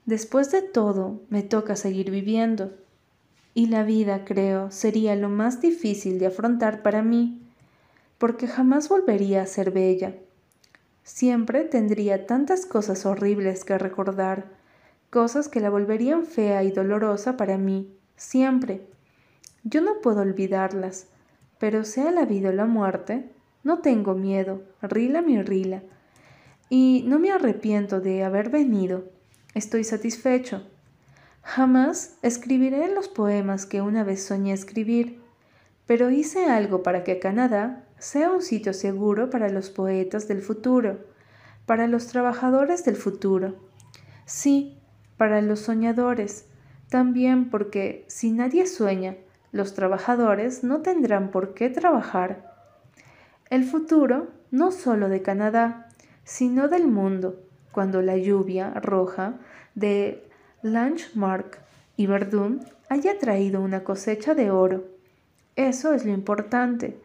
después 0.05 0.51
de 0.51 0.61
todo 0.61 1.21
me 1.29 1.43
toca 1.43 1.75
seguir 1.75 2.11
viviendo. 2.11 2.71
Y 3.53 3.67
la 3.67 3.83
vida, 3.83 4.25
creo, 4.25 4.71
sería 4.71 5.15
lo 5.15 5.29
más 5.29 5.59
difícil 5.59 6.19
de 6.19 6.27
afrontar 6.27 6.81
para 6.83 7.01
mí, 7.01 7.41
porque 8.17 8.47
jamás 8.47 8.89
volvería 8.89 9.41
a 9.41 9.47
ser 9.47 9.71
bella. 9.71 10.15
Siempre 11.03 11.63
tendría 11.63 12.27
tantas 12.27 12.65
cosas 12.65 13.05
horribles 13.05 13.65
que 13.65 13.77
recordar, 13.77 14.45
cosas 15.09 15.47
que 15.47 15.59
la 15.59 15.71
volverían 15.71 16.25
fea 16.25 16.63
y 16.63 16.71
dolorosa 16.71 17.35
para 17.35 17.57
mí, 17.57 17.91
siempre. 18.15 18.85
Yo 19.63 19.81
no 19.81 20.01
puedo 20.01 20.21
olvidarlas, 20.21 21.07
pero 21.57 21.83
sea 21.83 22.11
la 22.11 22.25
vida 22.25 22.49
o 22.49 22.53
la 22.53 22.65
muerte, 22.65 23.27
no 23.63 23.79
tengo 23.79 24.15
miedo, 24.15 24.61
rila 24.81 25.21
mi 25.21 25.41
rila. 25.41 25.83
Y 26.69 27.03
no 27.07 27.19
me 27.19 27.31
arrepiento 27.31 27.99
de 27.99 28.23
haber 28.23 28.49
venido. 28.49 29.05
Estoy 29.53 29.83
satisfecho. 29.83 30.63
Jamás 31.41 32.17
escribiré 32.21 32.93
los 32.93 33.07
poemas 33.07 33.65
que 33.65 33.81
una 33.81 34.03
vez 34.03 34.23
soñé 34.23 34.53
escribir, 34.53 35.19
pero 35.87 36.11
hice 36.11 36.45
algo 36.45 36.83
para 36.83 37.03
que 37.03 37.19
Canadá 37.19 37.85
sea 37.97 38.31
un 38.31 38.41
sitio 38.41 38.73
seguro 38.73 39.29
para 39.29 39.49
los 39.49 39.69
poetas 39.69 40.27
del 40.27 40.41
futuro, 40.41 40.99
para 41.65 41.87
los 41.87 42.07
trabajadores 42.07 42.85
del 42.85 42.95
futuro. 42.95 43.55
Sí, 44.25 44.77
para 45.17 45.41
los 45.41 45.61
soñadores, 45.61 46.45
también 46.89 47.49
porque 47.49 48.05
si 48.07 48.31
nadie 48.31 48.67
sueña, 48.67 49.17
los 49.51 49.73
trabajadores 49.73 50.63
no 50.63 50.81
tendrán 50.81 51.31
por 51.31 51.53
qué 51.53 51.69
trabajar. 51.69 52.48
El 53.49 53.63
futuro 53.63 54.27
no 54.51 54.71
solo 54.71 55.09
de 55.09 55.21
Canadá, 55.21 55.89
sino 56.23 56.67
del 56.67 56.87
mundo, 56.87 57.41
cuando 57.71 58.01
la 58.01 58.17
lluvia 58.17 58.71
roja 58.75 59.39
de 59.73 60.29
Langemark 60.61 61.59
y 61.97 62.05
Verdun 62.05 62.61
haya 62.89 63.17
traído 63.17 63.61
una 63.61 63.83
cosecha 63.83 64.35
de 64.35 64.51
oro. 64.51 64.85
Eso 65.55 65.93
es 65.93 66.05
lo 66.05 66.11
importante, 66.11 66.99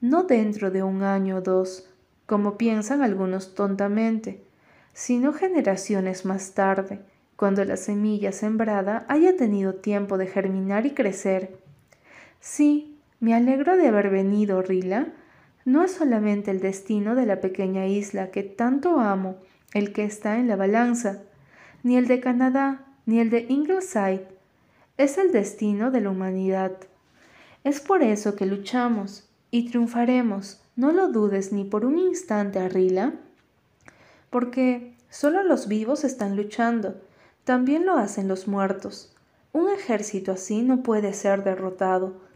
no 0.00 0.24
dentro 0.24 0.70
de 0.70 0.82
un 0.82 1.02
año 1.02 1.36
o 1.36 1.40
dos, 1.40 1.88
como 2.26 2.58
piensan 2.58 3.02
algunos 3.02 3.54
tontamente, 3.54 4.42
sino 4.92 5.32
generaciones 5.32 6.24
más 6.24 6.54
tarde, 6.54 7.00
cuando 7.36 7.64
la 7.64 7.76
semilla 7.76 8.32
sembrada 8.32 9.06
haya 9.08 9.36
tenido 9.36 9.74
tiempo 9.74 10.18
de 10.18 10.26
germinar 10.26 10.86
y 10.86 10.90
crecer. 10.90 11.56
Sí, 12.40 12.98
me 13.20 13.34
alegro 13.34 13.76
de 13.76 13.86
haber 13.86 14.10
venido, 14.10 14.60
Rila. 14.60 15.12
No 15.68 15.84
es 15.84 15.92
solamente 15.92 16.50
el 16.50 16.60
destino 16.60 17.14
de 17.14 17.26
la 17.26 17.42
pequeña 17.42 17.86
isla 17.86 18.30
que 18.30 18.42
tanto 18.42 19.00
amo 19.00 19.36
el 19.74 19.92
que 19.92 20.04
está 20.04 20.38
en 20.38 20.48
la 20.48 20.56
balanza, 20.56 21.24
ni 21.82 21.98
el 21.98 22.08
de 22.08 22.20
Canadá, 22.20 22.86
ni 23.04 23.20
el 23.20 23.28
de 23.28 23.44
Ingleside. 23.50 24.26
Es 24.96 25.18
el 25.18 25.30
destino 25.30 25.90
de 25.90 26.00
la 26.00 26.08
humanidad. 26.08 26.72
Es 27.64 27.80
por 27.80 28.02
eso 28.02 28.34
que 28.34 28.46
luchamos 28.46 29.28
y 29.50 29.68
triunfaremos. 29.68 30.62
No 30.74 30.90
lo 30.90 31.08
dudes 31.08 31.52
ni 31.52 31.64
por 31.64 31.84
un 31.84 31.98
instante, 31.98 32.66
Rila, 32.70 33.12
porque 34.30 34.94
solo 35.10 35.42
los 35.42 35.68
vivos 35.68 36.02
están 36.02 36.34
luchando. 36.34 36.98
También 37.44 37.84
lo 37.84 37.98
hacen 37.98 38.26
los 38.26 38.48
muertos. 38.48 39.14
Un 39.52 39.68
ejército 39.68 40.32
así 40.32 40.62
no 40.62 40.82
puede 40.82 41.12
ser 41.12 41.44
derrotado. 41.44 42.26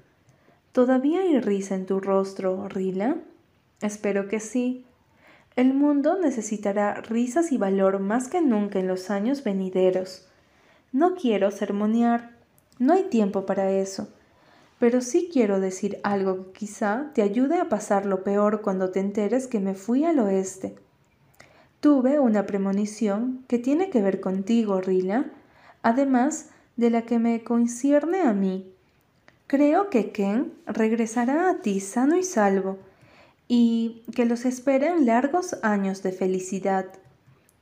¿Todavía 0.72 1.20
hay 1.20 1.38
risa 1.38 1.74
en 1.74 1.84
tu 1.84 2.00
rostro, 2.00 2.66
Rila? 2.66 3.18
Espero 3.82 4.26
que 4.26 4.40
sí. 4.40 4.86
El 5.54 5.74
mundo 5.74 6.18
necesitará 6.18 6.94
risas 6.94 7.52
y 7.52 7.58
valor 7.58 7.98
más 7.98 8.28
que 8.28 8.40
nunca 8.40 8.78
en 8.78 8.88
los 8.88 9.10
años 9.10 9.44
venideros. 9.44 10.26
No 10.90 11.14
quiero 11.14 11.50
sermonear, 11.50 12.38
no 12.78 12.94
hay 12.94 13.04
tiempo 13.04 13.44
para 13.44 13.70
eso, 13.70 14.08
pero 14.78 15.02
sí 15.02 15.28
quiero 15.30 15.60
decir 15.60 15.98
algo 16.04 16.46
que 16.46 16.60
quizá 16.60 17.10
te 17.14 17.20
ayude 17.20 17.60
a 17.60 17.68
pasar 17.68 18.06
lo 18.06 18.24
peor 18.24 18.62
cuando 18.62 18.90
te 18.90 19.00
enteres 19.00 19.46
que 19.46 19.60
me 19.60 19.74
fui 19.74 20.04
al 20.04 20.20
oeste. 20.20 20.76
Tuve 21.80 22.18
una 22.18 22.46
premonición 22.46 23.44
que 23.46 23.58
tiene 23.58 23.90
que 23.90 24.00
ver 24.00 24.20
contigo, 24.22 24.80
Rila, 24.80 25.32
además 25.82 26.48
de 26.76 26.88
la 26.88 27.02
que 27.02 27.18
me 27.18 27.44
concierne 27.44 28.22
a 28.22 28.32
mí. 28.32 28.71
Creo 29.52 29.90
que 29.90 30.12
Ken 30.12 30.54
regresará 30.64 31.50
a 31.50 31.60
ti 31.60 31.80
sano 31.80 32.16
y 32.16 32.22
salvo 32.22 32.78
y 33.48 34.02
que 34.16 34.24
los 34.24 34.46
esperen 34.46 35.04
largos 35.04 35.58
años 35.62 36.02
de 36.02 36.10
felicidad. 36.12 36.86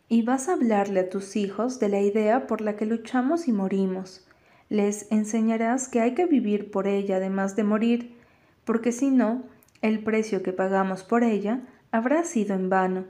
Y 0.08 0.22
vas 0.22 0.48
a 0.48 0.52
hablarle 0.52 1.00
a 1.00 1.10
tus 1.10 1.34
hijos 1.34 1.80
de 1.80 1.88
la 1.88 2.00
idea 2.00 2.46
por 2.46 2.60
la 2.60 2.76
que 2.76 2.86
luchamos 2.86 3.48
y 3.48 3.52
morimos. 3.52 4.24
Les 4.68 5.10
enseñarás 5.10 5.88
que 5.88 6.00
hay 6.00 6.14
que 6.14 6.26
vivir 6.26 6.70
por 6.70 6.86
ella 6.86 7.16
además 7.16 7.56
de 7.56 7.64
morir, 7.64 8.16
porque 8.64 8.92
si 8.92 9.10
no, 9.10 9.42
el 9.82 10.04
precio 10.04 10.44
que 10.44 10.52
pagamos 10.52 11.02
por 11.02 11.24
ella 11.24 11.62
habrá 11.90 12.22
sido 12.22 12.54
en 12.54 12.70
vano. 12.70 13.04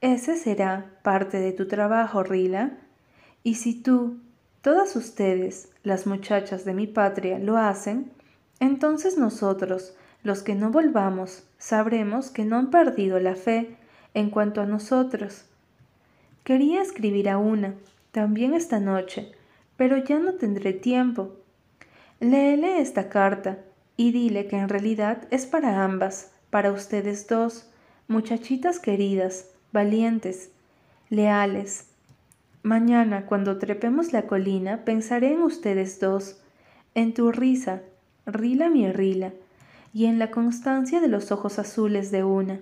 Ese 0.00 0.36
será 0.36 0.90
parte 1.04 1.38
de 1.38 1.52
tu 1.52 1.68
trabajo, 1.68 2.24
Rila. 2.24 2.80
Y 3.44 3.54
si 3.54 3.80
tú, 3.80 4.18
todas 4.60 4.96
ustedes, 4.96 5.71
las 5.82 6.06
muchachas 6.06 6.64
de 6.64 6.74
mi 6.74 6.86
patria, 6.86 7.38
lo 7.38 7.56
hacen, 7.56 8.10
entonces 8.60 9.18
nosotros, 9.18 9.94
los 10.22 10.42
que 10.42 10.54
no 10.54 10.70
volvamos, 10.70 11.44
sabremos 11.58 12.30
que 12.30 12.44
no 12.44 12.56
han 12.56 12.70
perdido 12.70 13.18
la 13.18 13.34
fe 13.34 13.76
en 14.14 14.30
cuanto 14.30 14.60
a 14.60 14.66
nosotros. 14.66 15.44
Quería 16.44 16.82
escribir 16.82 17.28
a 17.28 17.38
una, 17.38 17.74
también 18.12 18.54
esta 18.54 18.78
noche, 18.78 19.32
pero 19.76 19.96
ya 19.96 20.18
no 20.18 20.34
tendré 20.34 20.72
tiempo. 20.72 21.32
Léele 22.20 22.80
esta 22.80 23.08
carta 23.08 23.58
y 23.96 24.12
dile 24.12 24.46
que 24.46 24.56
en 24.56 24.68
realidad 24.68 25.26
es 25.30 25.46
para 25.46 25.82
ambas, 25.82 26.32
para 26.50 26.72
ustedes 26.72 27.26
dos, 27.26 27.68
muchachitas 28.08 28.78
queridas, 28.78 29.48
valientes, 29.72 30.50
leales. 31.08 31.86
Mañana, 32.62 33.26
cuando 33.26 33.58
trepemos 33.58 34.12
la 34.12 34.22
colina, 34.22 34.84
pensaré 34.84 35.32
en 35.32 35.42
ustedes 35.42 35.98
dos, 35.98 36.40
en 36.94 37.12
tu 37.12 37.32
risa, 37.32 37.82
Rila 38.24 38.70
mi 38.70 38.90
Rila, 38.92 39.32
y 39.92 40.06
en 40.06 40.20
la 40.20 40.30
constancia 40.30 41.00
de 41.00 41.08
los 41.08 41.32
ojos 41.32 41.58
azules 41.58 42.12
de 42.12 42.22
una. 42.22 42.60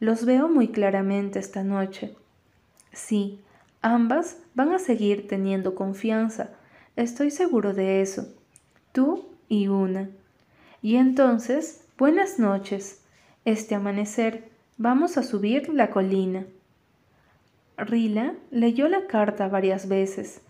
Los 0.00 0.24
veo 0.24 0.48
muy 0.48 0.68
claramente 0.68 1.38
esta 1.38 1.64
noche. 1.64 2.16
Sí, 2.92 3.40
ambas 3.82 4.38
van 4.54 4.72
a 4.72 4.78
seguir 4.78 5.28
teniendo 5.28 5.74
confianza, 5.74 6.50
estoy 6.96 7.30
seguro 7.30 7.74
de 7.74 8.00
eso. 8.00 8.28
Tú 8.92 9.26
y 9.48 9.68
una. 9.68 10.08
Y 10.80 10.96
entonces, 10.96 11.84
buenas 11.98 12.38
noches. 12.38 13.02
Este 13.44 13.74
amanecer, 13.74 14.48
vamos 14.78 15.18
a 15.18 15.22
subir 15.22 15.68
la 15.68 15.90
colina. 15.90 16.46
Rila 17.76 18.34
leyó 18.50 18.88
la 18.88 19.06
carta 19.06 19.48
varias 19.48 19.88
veces. 19.88 20.40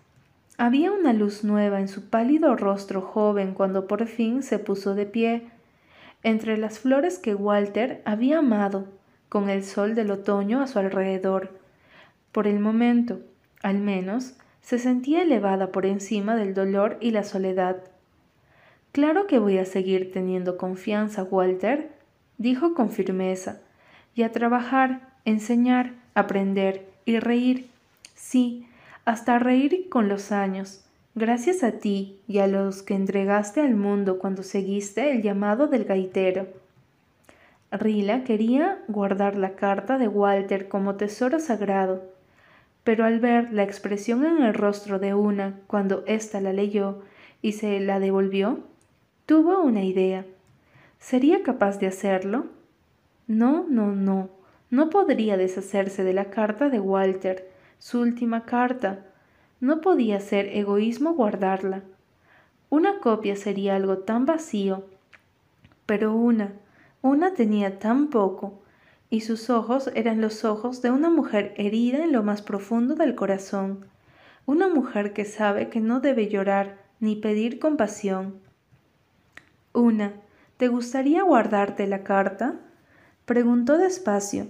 Había 0.58 0.92
una 0.92 1.12
luz 1.12 1.42
nueva 1.44 1.80
en 1.80 1.88
su 1.88 2.08
pálido 2.08 2.54
rostro 2.56 3.02
joven 3.02 3.52
cuando 3.52 3.86
por 3.86 4.06
fin 4.06 4.42
se 4.42 4.58
puso 4.58 4.94
de 4.94 5.06
pie, 5.06 5.50
entre 6.22 6.56
las 6.56 6.78
flores 6.78 7.18
que 7.18 7.34
Walter 7.34 8.00
había 8.04 8.38
amado, 8.38 8.86
con 9.28 9.50
el 9.50 9.64
sol 9.64 9.94
del 9.94 10.12
otoño 10.12 10.62
a 10.62 10.66
su 10.66 10.78
alrededor. 10.78 11.58
Por 12.32 12.46
el 12.46 12.60
momento, 12.60 13.20
al 13.62 13.78
menos, 13.78 14.34
se 14.60 14.78
sentía 14.78 15.22
elevada 15.22 15.72
por 15.72 15.84
encima 15.84 16.36
del 16.36 16.54
dolor 16.54 16.96
y 17.00 17.10
la 17.10 17.24
soledad. 17.24 17.82
Claro 18.92 19.26
que 19.26 19.38
voy 19.38 19.58
a 19.58 19.66
seguir 19.66 20.12
teniendo 20.12 20.56
confianza, 20.56 21.24
Walter, 21.24 21.90
dijo 22.38 22.74
con 22.74 22.90
firmeza, 22.90 23.60
y 24.14 24.22
a 24.22 24.32
trabajar, 24.32 25.14
enseñar, 25.24 25.94
aprender 26.14 26.85
y 27.06 27.18
reír. 27.18 27.70
Sí, 28.14 28.68
hasta 29.06 29.38
reír 29.38 29.88
con 29.88 30.08
los 30.08 30.32
años, 30.32 30.84
gracias 31.14 31.62
a 31.62 31.72
ti 31.72 32.18
y 32.28 32.38
a 32.38 32.46
los 32.46 32.82
que 32.82 32.94
entregaste 32.94 33.62
al 33.62 33.74
mundo 33.74 34.18
cuando 34.18 34.42
seguiste 34.42 35.12
el 35.12 35.22
llamado 35.22 35.68
del 35.68 35.84
gaitero. 35.84 36.46
Rila 37.70 38.24
quería 38.24 38.78
guardar 38.88 39.36
la 39.36 39.54
carta 39.54 39.96
de 39.96 40.08
Walter 40.08 40.68
como 40.68 40.96
tesoro 40.96 41.40
sagrado, 41.40 42.02
pero 42.84 43.04
al 43.04 43.20
ver 43.20 43.52
la 43.52 43.62
expresión 43.62 44.24
en 44.24 44.42
el 44.42 44.54
rostro 44.54 44.98
de 44.98 45.14
una 45.14 45.58
cuando 45.66 46.04
ésta 46.06 46.40
la 46.40 46.52
leyó 46.52 47.02
y 47.42 47.52
se 47.52 47.80
la 47.80 48.00
devolvió, 48.00 48.60
tuvo 49.26 49.60
una 49.62 49.82
idea. 49.82 50.24
¿Sería 50.98 51.42
capaz 51.42 51.78
de 51.78 51.86
hacerlo? 51.86 52.46
No, 53.26 53.66
no, 53.68 53.92
no, 53.92 54.30
no 54.76 54.90
podría 54.90 55.38
deshacerse 55.38 56.04
de 56.04 56.12
la 56.12 56.26
carta 56.26 56.68
de 56.68 56.80
Walter, 56.80 57.50
su 57.78 57.98
última 57.98 58.44
carta. 58.44 59.06
No 59.58 59.80
podía 59.80 60.20
ser 60.20 60.54
egoísmo 60.54 61.14
guardarla. 61.14 61.82
Una 62.68 63.00
copia 63.00 63.36
sería 63.36 63.74
algo 63.74 64.00
tan 64.00 64.26
vacío, 64.26 64.84
pero 65.86 66.14
una, 66.14 66.52
una 67.00 67.32
tenía 67.32 67.78
tan 67.78 68.08
poco, 68.08 68.60
y 69.08 69.22
sus 69.22 69.48
ojos 69.48 69.90
eran 69.94 70.20
los 70.20 70.44
ojos 70.44 70.82
de 70.82 70.90
una 70.90 71.08
mujer 71.08 71.54
herida 71.56 72.04
en 72.04 72.12
lo 72.12 72.22
más 72.22 72.42
profundo 72.42 72.96
del 72.96 73.14
corazón, 73.14 73.86
una 74.44 74.68
mujer 74.68 75.14
que 75.14 75.24
sabe 75.24 75.70
que 75.70 75.80
no 75.80 76.00
debe 76.00 76.28
llorar 76.28 76.76
ni 77.00 77.16
pedir 77.16 77.60
compasión. 77.60 78.40
Una, 79.72 80.12
¿te 80.58 80.68
gustaría 80.68 81.22
guardarte 81.22 81.86
la 81.86 82.04
carta? 82.04 82.56
preguntó 83.24 83.78
despacio. 83.78 84.48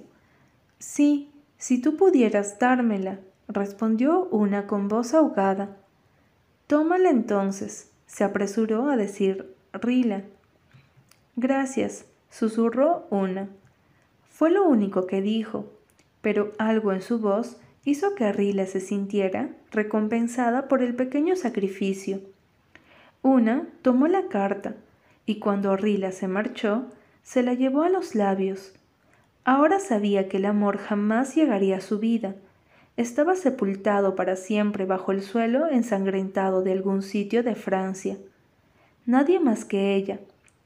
Sí, 0.79 1.33
si 1.59 1.81
tú 1.81 1.97
pudieras 1.97 2.59
dármela, 2.59 3.21
respondió 3.49 4.25
una 4.31 4.67
con 4.67 4.89
voz 4.89 5.15
ahogada. 5.15 5.77
Tómala 6.67 7.11
entonces, 7.11 7.91
se 8.07 8.25
apresuró 8.25 8.91
a 8.91 8.97
decir 8.97 9.55
Rila. 9.73 10.25
Gracias, 11.37 12.07
susurró 12.31 13.07
una. 13.11 13.49
Fue 14.29 14.51
lo 14.51 14.65
único 14.65 15.07
que 15.07 15.23
dijo, 15.23 15.73
pero 16.21 16.53
algo 16.59 16.93
en 16.93 17.03
su 17.03 17.19
voz 17.19 17.59
hizo 17.85 18.15
que 18.15 18.33
Rila 18.33 18.67
se 18.67 18.81
sintiera 18.81 19.51
recompensada 19.71 20.69
por 20.69 20.83
el 20.83 20.95
pequeño 20.95 21.37
sacrificio. 21.37 22.21
Una 23.23 23.67
tomó 23.83 24.09
la 24.09 24.29
carta, 24.29 24.75
y 25.25 25.39
cuando 25.39 25.77
Rila 25.77 26.13
se 26.13 26.29
marchó, 26.29 26.87
se 27.23 27.43
la 27.43 27.55
llevó 27.55 27.83
a 27.83 27.89
los 27.89 28.15
labios. 28.15 28.75
Ahora 29.49 29.79
sabía 29.79 30.29
que 30.29 30.39
el 30.39 30.45
amor 30.45 30.77
jamás 30.77 31.37
llegaría 31.37 31.77
a 31.77 31.81
su 31.81 32.01
vida. 32.01 32.35
Estaba 32.97 33.37
sepultado 33.37 34.17
para 34.17 34.35
siempre 34.35 34.87
bajo 34.87 35.13
el 35.13 35.23
suelo 35.23 35.69
ensangrentado 35.69 36.63
de 36.63 36.73
algún 36.73 37.01
sitio 37.01 37.45
de 37.45 37.55
Francia. 37.55 38.17
Nadie 39.05 39.39
más 39.39 39.65
que 39.65 39.95
ella, 39.95 40.19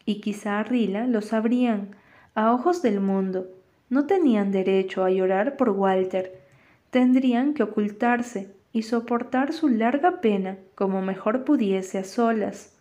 y 0.07 0.23
quizá 0.23 0.63
Rila 0.63 1.07
lo 1.07 1.21
sabrían, 1.21 1.91
a 2.35 2.55
ojos 2.55 2.81
del 2.81 3.01
mundo. 3.01 3.49
No 3.91 4.07
tenían 4.07 4.51
derecho 4.51 5.05
a 5.05 5.11
llorar 5.11 5.59
por 5.59 5.69
Walter. 5.69 6.41
Tendrían 6.89 7.53
que 7.53 7.65
ocultarse 7.65 8.51
y 8.73 8.85
soportar 8.85 9.53
su 9.53 9.69
larga 9.69 10.23
pena 10.23 10.57
como 10.75 11.03
mejor 11.03 11.45
pudiese 11.45 11.99
a 11.99 12.05
solas. 12.05 12.73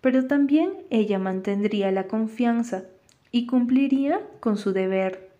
Pero 0.00 0.26
también 0.26 0.72
ella 0.90 1.20
mantendría 1.20 1.92
la 1.92 2.08
confianza 2.08 2.86
y 3.32 3.46
cumpliría 3.46 4.20
con 4.40 4.56
su 4.56 4.72
deber. 4.72 5.31